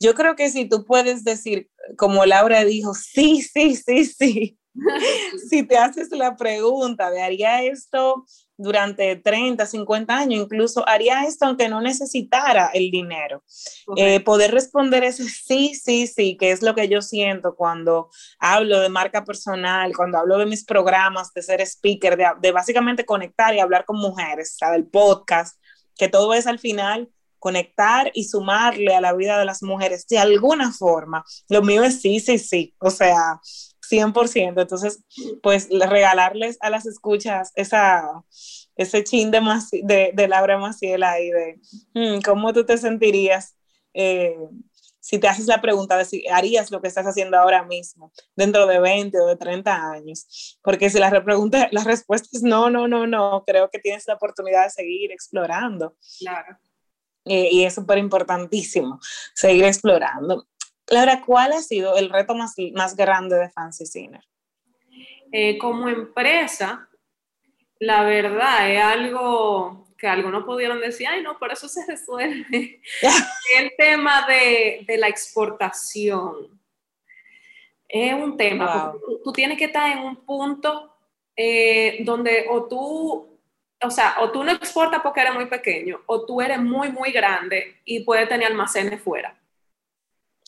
[0.00, 4.58] Yo creo que si tú puedes decir, como Laura dijo, sí, sí, sí, sí,
[5.48, 8.24] si te haces la pregunta de haría esto
[8.56, 13.42] durante 30, 50 años, incluso haría esto aunque no necesitara el dinero.
[13.96, 18.80] Eh, poder responder ese sí, sí, sí, que es lo que yo siento cuando hablo
[18.80, 23.54] de marca personal, cuando hablo de mis programas, de ser speaker, de, de básicamente conectar
[23.54, 25.58] y hablar con mujeres, o del podcast,
[25.96, 27.10] que todo es al final
[27.44, 31.22] conectar y sumarle a la vida de las mujeres de alguna forma.
[31.50, 32.74] Lo mío es sí, sí, sí.
[32.78, 33.38] O sea,
[33.90, 34.60] 100%.
[34.60, 35.04] Entonces,
[35.42, 38.24] pues regalarles a las escuchas esa,
[38.76, 39.40] ese chin de,
[39.82, 41.60] de, de Laura Maciel ahí de
[41.94, 43.56] mm, cómo tú te sentirías
[43.94, 44.36] eh,
[45.04, 48.66] si te haces la pregunta de si harías lo que estás haciendo ahora mismo, dentro
[48.66, 50.58] de 20 o de 30 años.
[50.62, 54.14] Porque si la, pregunta, la respuesta es no, no, no, no, creo que tienes la
[54.14, 55.94] oportunidad de seguir explorando.
[56.18, 56.56] Claro.
[57.26, 58.98] Eh, y es súper importantísimo
[59.34, 60.46] seguir explorando.
[60.94, 64.22] Laura, ¿cuál ha sido el reto más, más grande de Fancy Ciner?
[65.32, 66.88] Eh, como empresa,
[67.80, 72.80] la verdad es algo que algunos pudieron decir, ay, no, por eso se resuelve.
[73.58, 76.60] el tema de, de, la exportación.
[77.88, 78.92] Es un tema,
[79.24, 80.96] tú, tienes que estar en un punto
[81.34, 83.40] eh, donde o tú,
[83.82, 87.10] o sea, o tú no exportas porque eres muy pequeño, o tú eres muy, muy
[87.10, 89.36] grande y puedes tener almacenes fuera.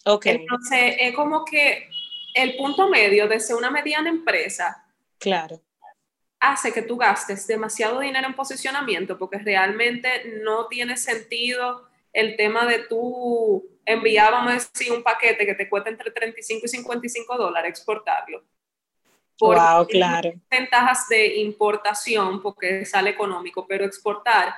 [0.07, 1.89] Entonces, es como que
[2.35, 4.85] el punto medio de ser una mediana empresa.
[5.19, 5.61] Claro.
[6.39, 12.67] Hace que tú gastes demasiado dinero en posicionamiento porque realmente no tiene sentido el tema
[12.67, 17.37] de tú enviar, vamos a decir, un paquete que te cuesta entre 35 y 55
[17.37, 18.45] dólares exportarlo.
[19.39, 20.33] Por wow, claro.
[20.51, 24.55] Ventajas de importación porque sale económico, pero exportar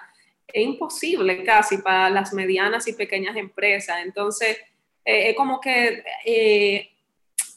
[0.46, 3.98] es imposible casi para las medianas y pequeñas empresas.
[4.04, 4.58] Entonces,
[5.09, 6.90] eh, es como que, eh,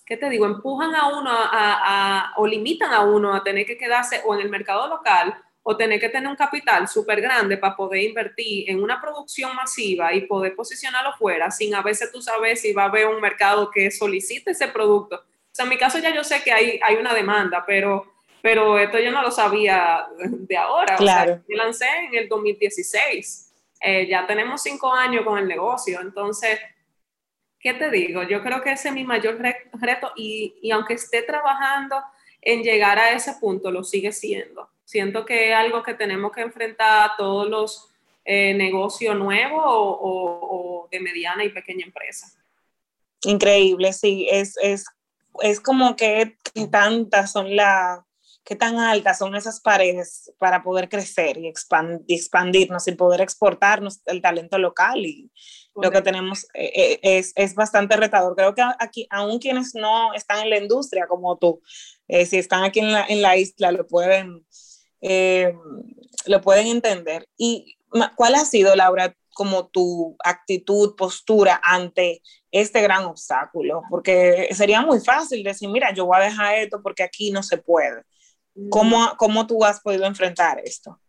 [0.05, 0.45] ¿qué te digo?
[0.45, 4.49] Empujan a uno a, o limitan a uno a tener que quedarse o en el
[4.49, 9.01] mercado local o tener que tener un capital súper grande para poder invertir en una
[9.01, 13.07] producción masiva y poder posicionarlo fuera, sin a veces tú sabes si va a haber
[13.07, 15.17] un mercado que solicite ese producto.
[15.17, 18.79] O sea, en mi caso ya yo sé que hay, hay una demanda, pero, pero
[18.79, 20.95] esto yo no lo sabía de ahora.
[20.95, 21.33] Claro.
[21.33, 23.51] O sea, yo lancé en el 2016.
[23.81, 26.57] Eh, ya tenemos cinco años con el negocio, entonces
[27.61, 28.23] ¿qué te digo?
[28.23, 31.97] Yo creo que ese es mi mayor reto y, y, aunque esté trabajando
[32.41, 34.69] en llegar a ese punto, lo sigue siendo.
[34.83, 37.89] Siento que es algo que tenemos que enfrentar a todos los
[38.25, 42.27] eh, negocios nuevos o, o, de mediana y pequeña empresa.
[43.23, 44.85] Increíble, sí, es, es,
[45.41, 47.99] es como que, que tantas son las
[48.43, 54.21] qué tan altas son esas paredes para poder crecer y expandirnos y poder exportarnos el
[54.21, 55.31] talento local y
[55.75, 58.35] lo que tenemos eh, eh, es, es, bastante retador.
[58.35, 61.61] Creo que aquí, aún quienes no están en la industria como tú,
[62.07, 64.45] eh, si están aquí en la, en la isla, lo pueden,
[66.25, 67.27] lo pueden entender.
[67.37, 67.77] ¿Y
[68.15, 73.81] cuál ha sido, Laura, como tu actitud, postura ante este gran obstáculo?
[73.89, 77.57] Porque sería muy fácil decir, mira, yo voy a dejar esto porque aquí no se
[77.57, 78.03] puede.
[78.69, 80.99] ¿Cómo, ¿Cómo tú has podido enfrentar esto?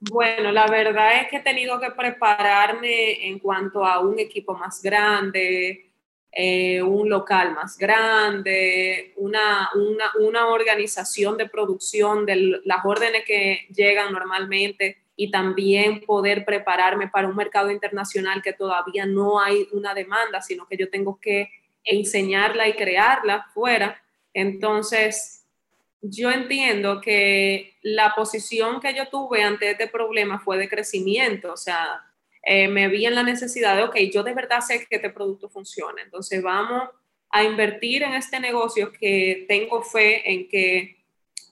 [0.00, 4.80] Bueno, la verdad es que he tenido que prepararme en cuanto a un equipo más
[4.80, 5.90] grande,
[6.30, 13.66] eh, un local más grande, una, una, una, organización de producción de las órdenes que
[13.74, 19.94] llegan normalmente y también poder prepararme para un mercado internacional que todavía no hay una
[19.94, 21.50] demanda, sino que yo tengo que
[21.82, 24.00] enseñarla y crearla fuera.
[24.32, 25.37] Entonces,
[26.00, 31.56] yo entiendo que la posición que yo tuve ante este problema fue de crecimiento, o
[31.56, 32.04] sea,
[32.42, 35.48] eh, me vi en la necesidad de, ok, yo de verdad sé que este producto
[35.48, 36.88] funciona, entonces vamos
[37.30, 40.96] a invertir en este negocio que tengo fe en que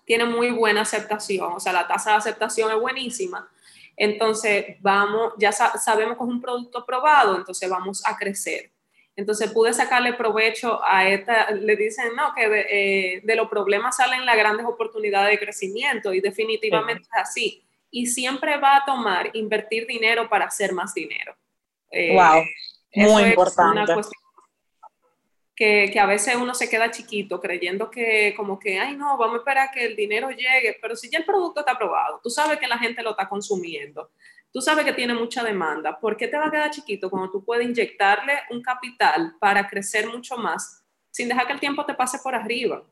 [0.05, 3.51] tiene muy buena aceptación, o sea, la tasa de aceptación es buenísima.
[3.97, 8.71] Entonces, vamos, ya sabemos que es un producto probado, entonces vamos a crecer.
[9.17, 13.97] Entonces pude sacarle provecho a esta, le dicen, no, que de, eh, de los problemas
[13.97, 17.65] salen las grandes oportunidades de crecimiento y definitivamente es así.
[17.91, 21.35] Y siempre va a tomar invertir dinero para hacer más dinero.
[21.91, 22.43] wow,
[22.93, 23.95] eh, muy importante.
[25.55, 29.37] que, que, a veces uno se queda chiquito creyendo que como que, ay no, vamos
[29.37, 32.59] a esperar que el dinero llegue, pero si ya el producto está aprobado, tú sabes
[32.59, 34.11] que la gente lo está consumiendo,
[34.57, 37.45] tú sabes que tiene mucha demanda, ¿por qué te va a quedar chiquito cuando tú
[37.45, 42.19] puedes inyectarle un capital para crecer mucho más sin dejar que el tiempo te pase
[42.21, 42.83] por arriba?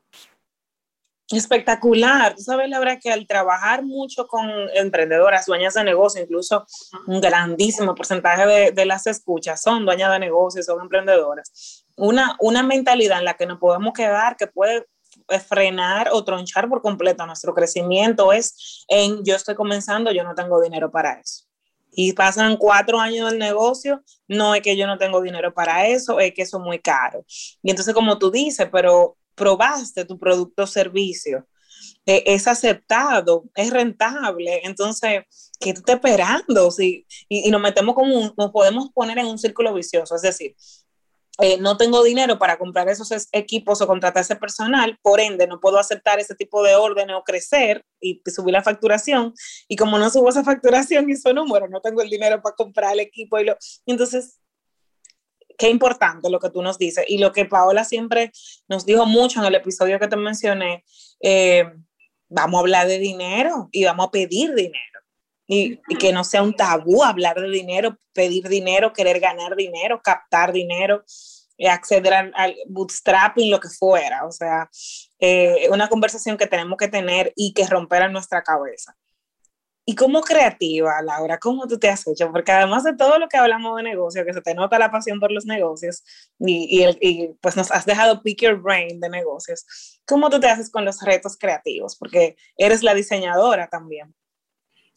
[1.31, 2.35] Espectacular.
[2.35, 6.67] Tú sabes, Laura, que al trabajar mucho con emprendedoras, dueñas de negocio, incluso
[7.07, 11.83] un grandísimo porcentaje de, de las escuchas son dueñas de negocios, son emprendedoras.
[11.97, 14.85] Una, una mentalidad en la que nos podemos quedar que puede
[15.47, 20.61] frenar o tronchar por completo nuestro crecimiento es en yo estoy comenzando, yo no tengo
[20.61, 21.45] dinero para eso.
[21.95, 26.19] Y pasan cuatro años del negocio, no es que yo no tengo dinero para eso,
[26.19, 27.25] es que eso es muy caro.
[27.63, 31.47] Y entonces, como tú dices, pero probaste tu producto o servicio,
[32.05, 35.23] es aceptado, es rentable, entonces,
[35.59, 36.71] ¿qué tú estás esperando?
[36.71, 40.21] Si, y, y, nos metemos como, un, nos podemos poner en un círculo vicioso, es
[40.21, 40.55] decir,
[41.39, 45.59] eh, no tengo dinero para comprar esos equipos o contratar ese personal, por ende no
[45.59, 49.33] puedo aceptar ese tipo de órdenes o crecer y subir la facturación.
[49.67, 52.93] Y como no subo esa facturación y ese número, no tengo el dinero para comprar
[52.93, 53.37] el equipo.
[53.39, 54.39] Y lo, entonces,
[55.57, 58.31] qué importante lo que tú nos dices y lo que Paola siempre
[58.67, 60.85] nos dijo mucho en el episodio que te mencioné,
[61.21, 61.65] eh,
[62.29, 64.99] vamos a hablar de dinero y vamos a pedir dinero.
[65.47, 70.01] Y, y, que no sea un tabú hablar de dinero, pedir dinero, querer ganar dinero,
[70.03, 71.03] captar dinero,
[71.57, 74.25] eh, acceder al, al, bootstrapping, lo que fuera.
[74.25, 74.69] O sea,
[75.19, 78.95] eh, una conversación que tenemos que tener y que romper en nuestra cabeza.
[79.87, 82.31] Y como creativa, Laura, ¿cómo tú te has hecho?
[82.31, 85.19] Porque además de todo lo que hablamos de negocio, que se te nota la pasión
[85.19, 86.03] por los negocios
[86.39, 89.63] y, y, el, y, pues nos has dejado pick your brain de negocios,
[90.07, 91.95] ¿cómo tú te haces con los retos creativos?
[91.97, 94.15] Porque eres la diseñadora también.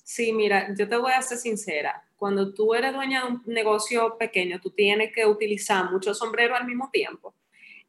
[0.08, 2.02] Sí, mira, yo te voy a ser sincera.
[2.16, 6.66] Cuando tú eres dueña de un negocio pequeño, tú tienes que utilizar muchos sombreros al
[6.66, 7.34] mismo tiempo.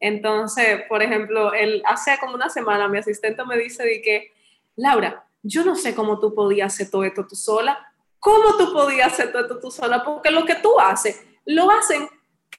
[0.01, 1.49] Entonces, por ejemplo,
[1.85, 4.33] hace como una semana mi asistente me dice de que,
[4.75, 7.89] Laura, yo no sé cómo tú podías hacer todo esto tú sola.
[8.19, 10.03] ¿Cómo tú podías hacer todo esto tú sola?
[10.03, 12.05] Porque lo que tú haces, lo hacen,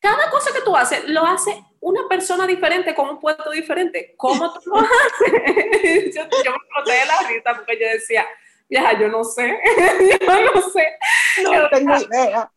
[0.00, 4.14] cada cosa que tú haces, lo hace una persona diferente con un puesto diferente.
[4.16, 6.14] ¿Cómo tú lo haces?
[6.14, 8.26] yo, me de la risa porque yo decía,
[8.70, 9.58] ya, yo no sé,
[10.20, 10.86] yo no sé.
[11.42, 12.50] No tengo idea.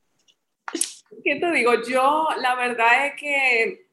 [1.23, 1.73] ¿Qué te digo?
[1.87, 3.87] Yo, la verdad es que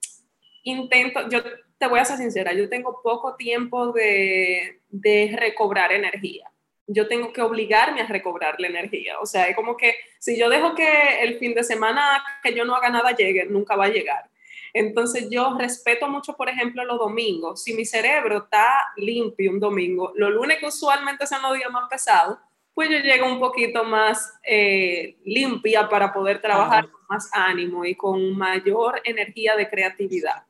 [0.65, 1.43] intento, yo
[1.79, 6.51] te voy a ser sincera, yo tengo poco tiempo de, de recobrar energía.
[6.87, 9.19] Yo tengo que obligarme a recobrar la energía.
[9.21, 12.65] O sea, es como que si yo dejo que el fin de semana que yo
[12.65, 14.30] no haga nada llegue, nunca va a llegar.
[14.73, 17.63] Entonces yo respeto mucho, por ejemplo, los domingos.
[17.63, 21.89] Si mi cerebro está limpio un domingo, los lunes que usualmente son los días más
[21.89, 22.39] pesados,
[22.75, 27.95] pues yo llego un poquito más eh, limpia para poder trabajar con más ánimo y
[27.95, 30.45] con mayor energía de creatividad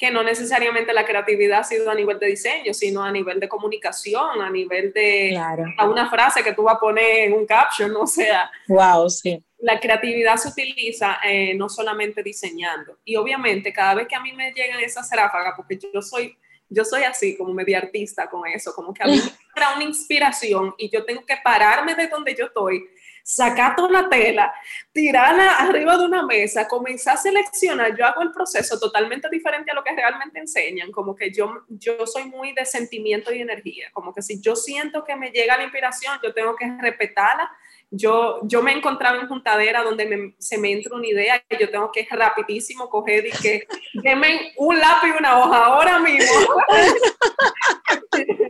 [0.00, 3.50] que no necesariamente la creatividad ha sido a nivel de diseño, sino a nivel de
[3.50, 5.64] comunicación, a nivel de claro.
[5.76, 8.50] a una frase que tú vas a poner en un caption, o sea.
[8.66, 9.44] Wow, sí.
[9.60, 12.98] La creatividad se utiliza eh, no solamente diseñando.
[13.04, 16.36] Y obviamente, cada vez que a mí me llegan esas ráfagas, porque yo soy,
[16.68, 19.84] yo soy así, como media artista con eso, como que a mí me da una
[19.84, 22.88] inspiración y yo tengo que pararme de donde yo estoy
[23.30, 24.52] sacar toda la tela,
[24.92, 29.74] tirarla arriba de una mesa, comenzar a seleccionar, yo hago el proceso totalmente diferente a
[29.74, 34.12] lo que realmente enseñan, como que yo, yo soy muy de sentimiento y energía, como
[34.12, 37.50] que si yo siento que me llega la inspiración, yo tengo que respetarla.
[37.92, 41.68] Yo, yo me encontraba en juntadera donde me, se me entra una idea y yo
[41.70, 46.38] tengo que rapidísimo coger y que denme un lápiz y una hoja ahora mismo.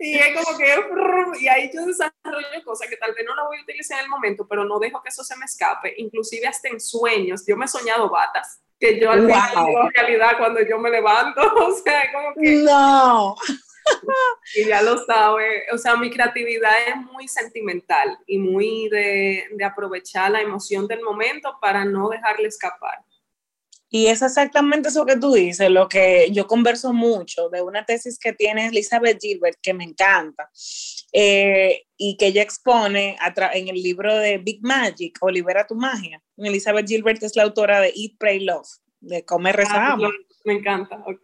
[0.00, 0.74] y es como que,
[1.40, 4.10] y ahí yo desarrollo cosas que tal vez no la voy a utilizar en el
[4.10, 7.64] momento, pero no dejo que eso se me escape, inclusive hasta en sueños, yo me
[7.64, 9.34] he soñado batas, que yo al Wow.
[9.36, 13.34] final realidad cuando yo me levanto, o sea, como que, No.
[14.54, 19.64] Y ya lo sabe, o sea, mi creatividad es muy sentimental y muy de, de
[19.64, 23.04] aprovechar la emoción del momento para no dejarle escapar.
[23.90, 28.18] Y es exactamente eso que tú dices, lo que yo converso mucho de una tesis
[28.18, 30.50] que tiene Elizabeth Gilbert, que me encanta,
[31.12, 33.16] eh, y que ella expone
[33.54, 36.22] en el libro de Big Magic o Libera tu Magia.
[36.36, 38.68] Elizabeth Gilbert es la autora de Eat, Pray, Love,
[39.00, 39.96] de Comer, Rezar, Ah,
[40.48, 41.20] me encanta, ok.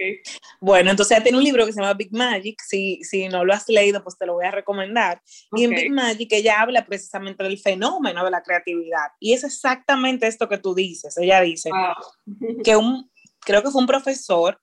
[0.61, 3.55] Bueno, entonces ella tiene un libro que se llama Big Magic, si, si no lo
[3.55, 5.21] has leído, pues te lo voy a recomendar.
[5.53, 5.71] Y en.
[5.71, 9.09] Big Magic ella habla precisamente del fenómeno de la creatividad.
[9.19, 11.17] Y es exactamente esto que tú dices.
[11.17, 12.63] Ella dice Wow.
[12.63, 13.11] que un,
[13.45, 14.61] creo que fue un profesor,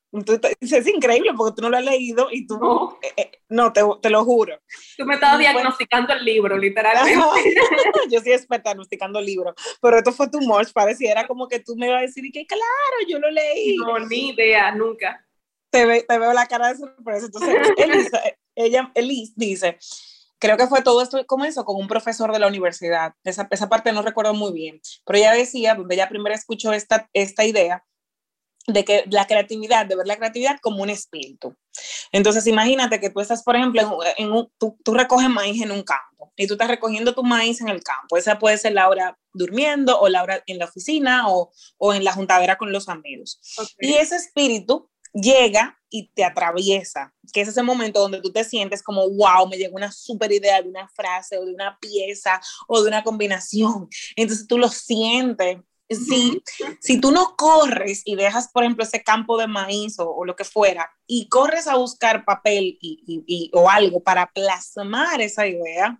[0.60, 3.82] es increíble porque tú no lo has leído y tú, no, eh, eh, no te,
[4.02, 4.60] te, lo juro.
[4.98, 7.20] Tú me estabas diagnosticando el libro, literalmente.
[8.10, 11.76] yo sí experta diagnosticando el libro, pero esto fue tu much, pareciera como que tú
[11.76, 13.76] me ibas a decir, que claro, yo lo leí.
[13.78, 15.26] No, ni idea, nunca.
[15.70, 17.28] Te, te veo la cara de sorpresa.
[17.28, 18.22] Entonces, Elisa,
[18.56, 19.78] ella, Elise dice,
[20.42, 23.14] creo que fue todo esto comenzó con un profesor de la universidad.
[23.24, 27.08] Esa, esa parte no recuerdo muy bien, pero ella decía, donde ella primero escuchó esta,
[27.14, 27.86] esta idea,
[28.68, 31.56] de que la creatividad, de ver la creatividad como un espíritu.
[32.12, 35.84] Entonces, imagínate que tú estás, por ejemplo, en, un, tú, tú, recoges maíz en un
[35.84, 38.18] campo y tú estás recogiendo tu maíz en el campo.
[38.18, 42.04] Esa puede ser la hora durmiendo o la hora en la oficina o, o en
[42.04, 43.40] la juntadera con los amigos.
[43.80, 48.82] Y ese espíritu llega y te atraviesa, que es ese momento donde tú te sientes
[48.82, 52.82] como, wow, me llegó una super idea de una frase o de una pieza o
[52.82, 53.90] de una combinación.
[54.16, 55.58] Entonces tú lo sientes
[55.96, 56.42] si,
[56.80, 60.44] si tú no corres y dejas, por ejemplo, ese campo de maíz o, lo que
[60.44, 66.00] fuera, y corres a buscar papel y, y, o algo para plasmar esa idea,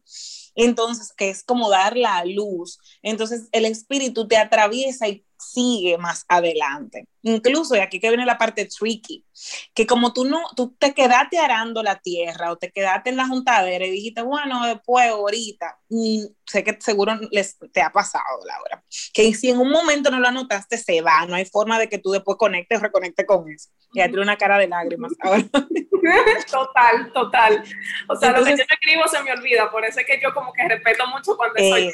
[0.56, 6.26] entonces, que es como dar la luz, entonces el espíritu te atraviesa y sigue más
[6.28, 7.08] adelante.
[7.24, 9.26] Incluso, y aquí que viene la parte tricky,
[9.74, 13.28] que como tú no, tú te quedaste arando la tierra o te quedaste en la
[13.28, 18.84] juntadera y dijiste, bueno, después, ahorita, y sé que seguro les, te ha pasado, Laura,
[19.14, 21.98] que si en un momento no lo anotaste, se va, no hay forma de que
[21.98, 23.70] tú después conectes o reconectes con eso.
[23.94, 25.12] Ya tiene una cara de lágrimas.
[26.52, 27.64] total, total.
[28.08, 30.54] O sea, lo que yo escribo se me olvida, por eso es que yo como
[30.54, 31.92] que respeto mucho cuando estoy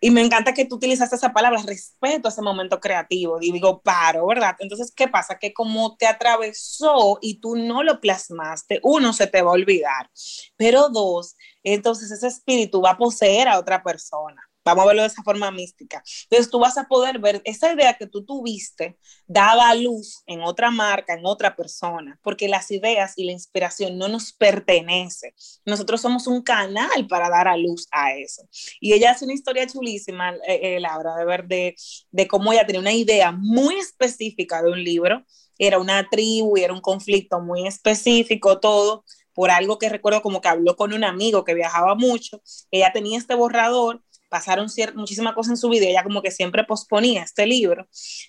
[0.00, 4.26] Y me encanta que tú utilizaste esa palabra, respeto ese momento creativo, y digo, paro,
[4.26, 4.51] ¿verdad?
[4.60, 5.38] Entonces, ¿qué pasa?
[5.38, 10.10] Que como te atravesó y tú no lo plasmaste, uno, se te va a olvidar,
[10.56, 14.42] pero dos, entonces ese espíritu va a poseer a otra persona.
[14.64, 16.02] Vamos a verlo de esa forma mística.
[16.24, 20.70] Entonces tú vas a poder ver esa idea que tú tuviste daba luz en otra
[20.70, 25.34] marca, en otra persona, porque las ideas y la inspiración no nos pertenece.
[25.64, 28.42] Nosotros somos un canal para dar a luz a eso.
[28.80, 31.74] Y ella hace una historia chulísima, eh, eh, Laura, de ver de,
[32.10, 35.24] de cómo ella tenía una idea muy específica de un libro.
[35.58, 39.04] Era una tribu y era un conflicto muy específico, todo
[39.34, 42.42] por algo que recuerdo como que habló con un amigo que viajaba mucho.
[42.70, 44.02] Ella tenía este borrador
[44.32, 47.86] pasaron muchísimas cosas en su vida, ella como que siempre posponía este libro.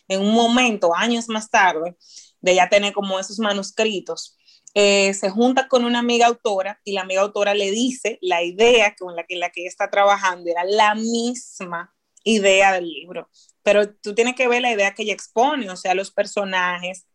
[0.09, 1.95] En un momento, años más tarde,
[2.41, 4.37] de ella tener como esos manuscritos,
[4.73, 8.95] eh, se junta con una amiga autora y la amiga autora le dice la idea
[8.99, 11.95] con la que, la que ella está trabajando era la misma
[12.25, 13.29] idea del libro,
[13.63, 17.05] pero tú tienes que ver la idea que ella expone, o sea, los personajes,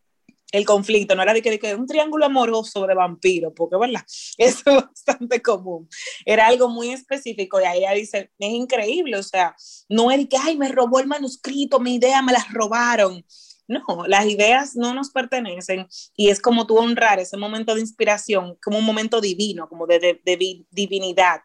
[0.51, 4.03] el conflicto, no era de que, un triángulo amoroso de vampiro, porque verdad,
[4.37, 5.87] es bastante común.
[6.25, 9.55] Era algo muy específico y ahí ella dice, es increíble, o sea,
[9.87, 13.25] no es de que, ay, me robó el manuscrito, mi idea me la robaron.
[13.67, 15.87] No, las ideas no nos pertenecen
[16.17, 19.99] y es como tú honrar ese momento de inspiración como un momento divino, como de,
[19.99, 21.41] de, de divinidad.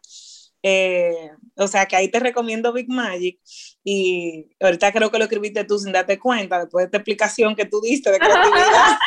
[0.67, 3.39] Eh, o sea que ahí te recomiendo Big Magic
[3.83, 7.65] y ahorita creo que lo escribiste tú sin darte cuenta, después de esta explicación que
[7.65, 8.97] tú diste de creatividad.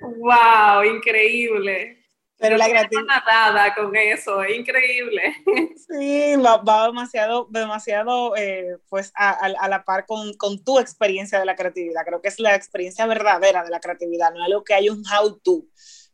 [0.18, 0.82] ¡Wow!
[0.96, 2.00] Increíble.
[2.38, 3.22] Pero la creatividad.
[3.24, 5.22] nada con eso, es increíble.
[5.76, 11.44] Sí, va, demasiado, demasiado eh, pues a, a, la par con, con, tu experiencia de
[11.44, 12.04] la creatividad.
[12.04, 15.04] Creo que es la experiencia verdadera de la creatividad, no es algo que hay un
[15.06, 15.66] how-to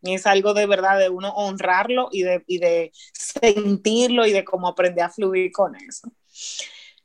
[0.03, 4.69] es algo de verdad de uno honrarlo y de, y de sentirlo y de cómo
[4.69, 6.11] aprender a fluir con eso.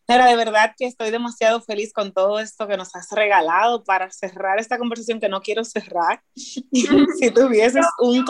[0.08, 4.12] Pero de verdad que estoy demasiado feliz con todo esto que nos has regalado para
[4.12, 6.22] cerrar esta conversación que no quiero cerrar.
[6.36, 8.24] si tuvieses un,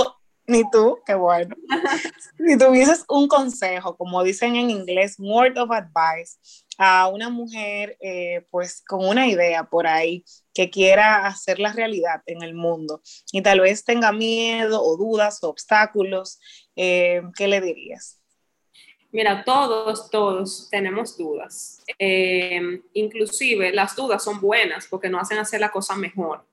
[0.47, 1.55] ni tú, qué bueno.
[2.37, 6.37] si tuvieses un consejo, como dicen en inglés, word of advice,
[6.77, 12.21] a una mujer eh, pues con una idea por ahí que quiera hacer la realidad
[12.25, 16.39] en el mundo y tal vez tenga miedo o dudas o obstáculos,
[16.75, 18.21] eh, ¿qué le dirías?
[19.11, 21.81] Mira, todos, todos tenemos dudas.
[21.97, 26.45] Eh, inclusive las dudas son buenas porque nos hacen hacer la cosa mejor.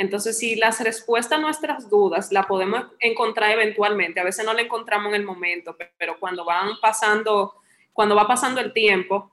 [0.00, 4.62] Entonces, si las respuestas a nuestras dudas la podemos encontrar eventualmente, a veces no la
[4.62, 7.56] encontramos en el momento, pero cuando van pasando,
[7.92, 9.30] cuando va pasando el tiempo,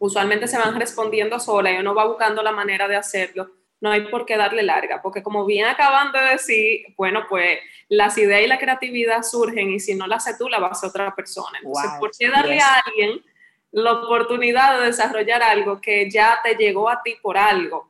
[0.00, 3.52] usualmente se van respondiendo sola y uno va buscando la manera de hacerlo.
[3.80, 8.18] No hay por qué darle larga, porque como bien acaban de decir, bueno, pues las
[8.18, 10.88] ideas y la creatividad surgen y si no la hace tú, la va a hacer
[10.88, 11.56] otra persona.
[11.62, 13.22] Entonces, ¿por qué darle a alguien
[13.70, 17.89] la oportunidad de desarrollar algo que ya te llegó a ti por algo?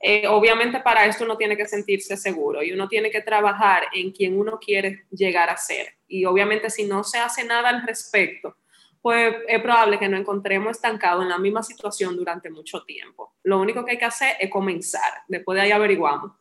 [0.00, 4.12] Eh, obviamente para esto uno tiene que sentirse seguro y uno tiene que trabajar en
[4.12, 5.94] quien uno quiere llegar a ser.
[6.06, 8.56] Y obviamente si no se hace nada al respecto,
[9.02, 13.34] pues es probable que nos encontremos estancados en la misma situación durante mucho tiempo.
[13.42, 16.32] Lo único que hay que hacer es comenzar, después de ahí averiguamos.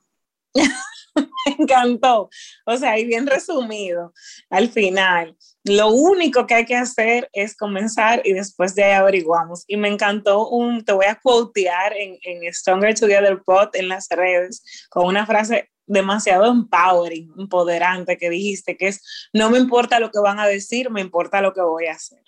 [1.16, 2.30] Me encantó.
[2.66, 4.14] O sea, y bien resumido,
[4.50, 5.36] al final,
[5.68, 9.64] lo único que hay que hacer es comenzar y después de ahí averiguamos.
[9.68, 14.08] Y me encantó un, te voy a quotear en, en Stronger Together Pod en las
[14.10, 19.02] redes con una frase demasiado empowering, empoderante que dijiste, que es,
[19.34, 22.20] no me importa lo que van a decir, me importa lo que voy a hacer.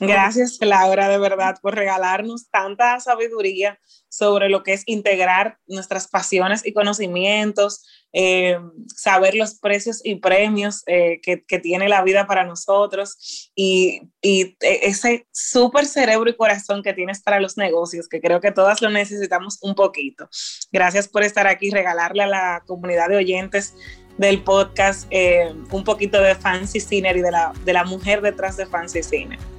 [0.00, 3.78] Gracias, Laura, de verdad, por regalarnos tanta sabiduría
[4.08, 10.82] sobre lo que es integrar nuestras pasiones y conocimientos, eh, saber los precios y premios
[10.86, 16.92] eh, que, tiene la vida para nosotros y, y ese súper cerebro y corazón que
[16.92, 20.28] tienes para los negocios, que creo que todas lo necesitamos un poquito.
[20.72, 23.74] Gracias por estar aquí, regalarle a la comunidad de oyentes
[24.18, 28.56] del podcast eh, un poquito de Fancy Ciner y de la, de la mujer detrás
[28.56, 29.53] de Fancy Ciner.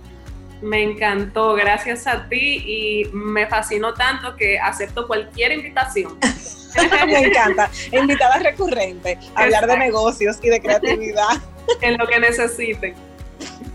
[0.65, 6.17] Me encantó, gracias a ti y me fascinó tanto que acepto cualquier invitación.
[7.05, 11.39] me encanta, invitada recurrente, hablar de negocios y de creatividad.
[11.81, 12.95] en lo que necesiten.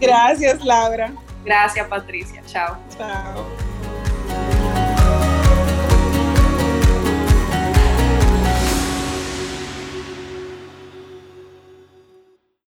[0.00, 1.12] Gracias, Laura.
[1.44, 2.42] Gracias, Patricia.
[2.46, 2.76] Chao.
[2.98, 3.69] Chao.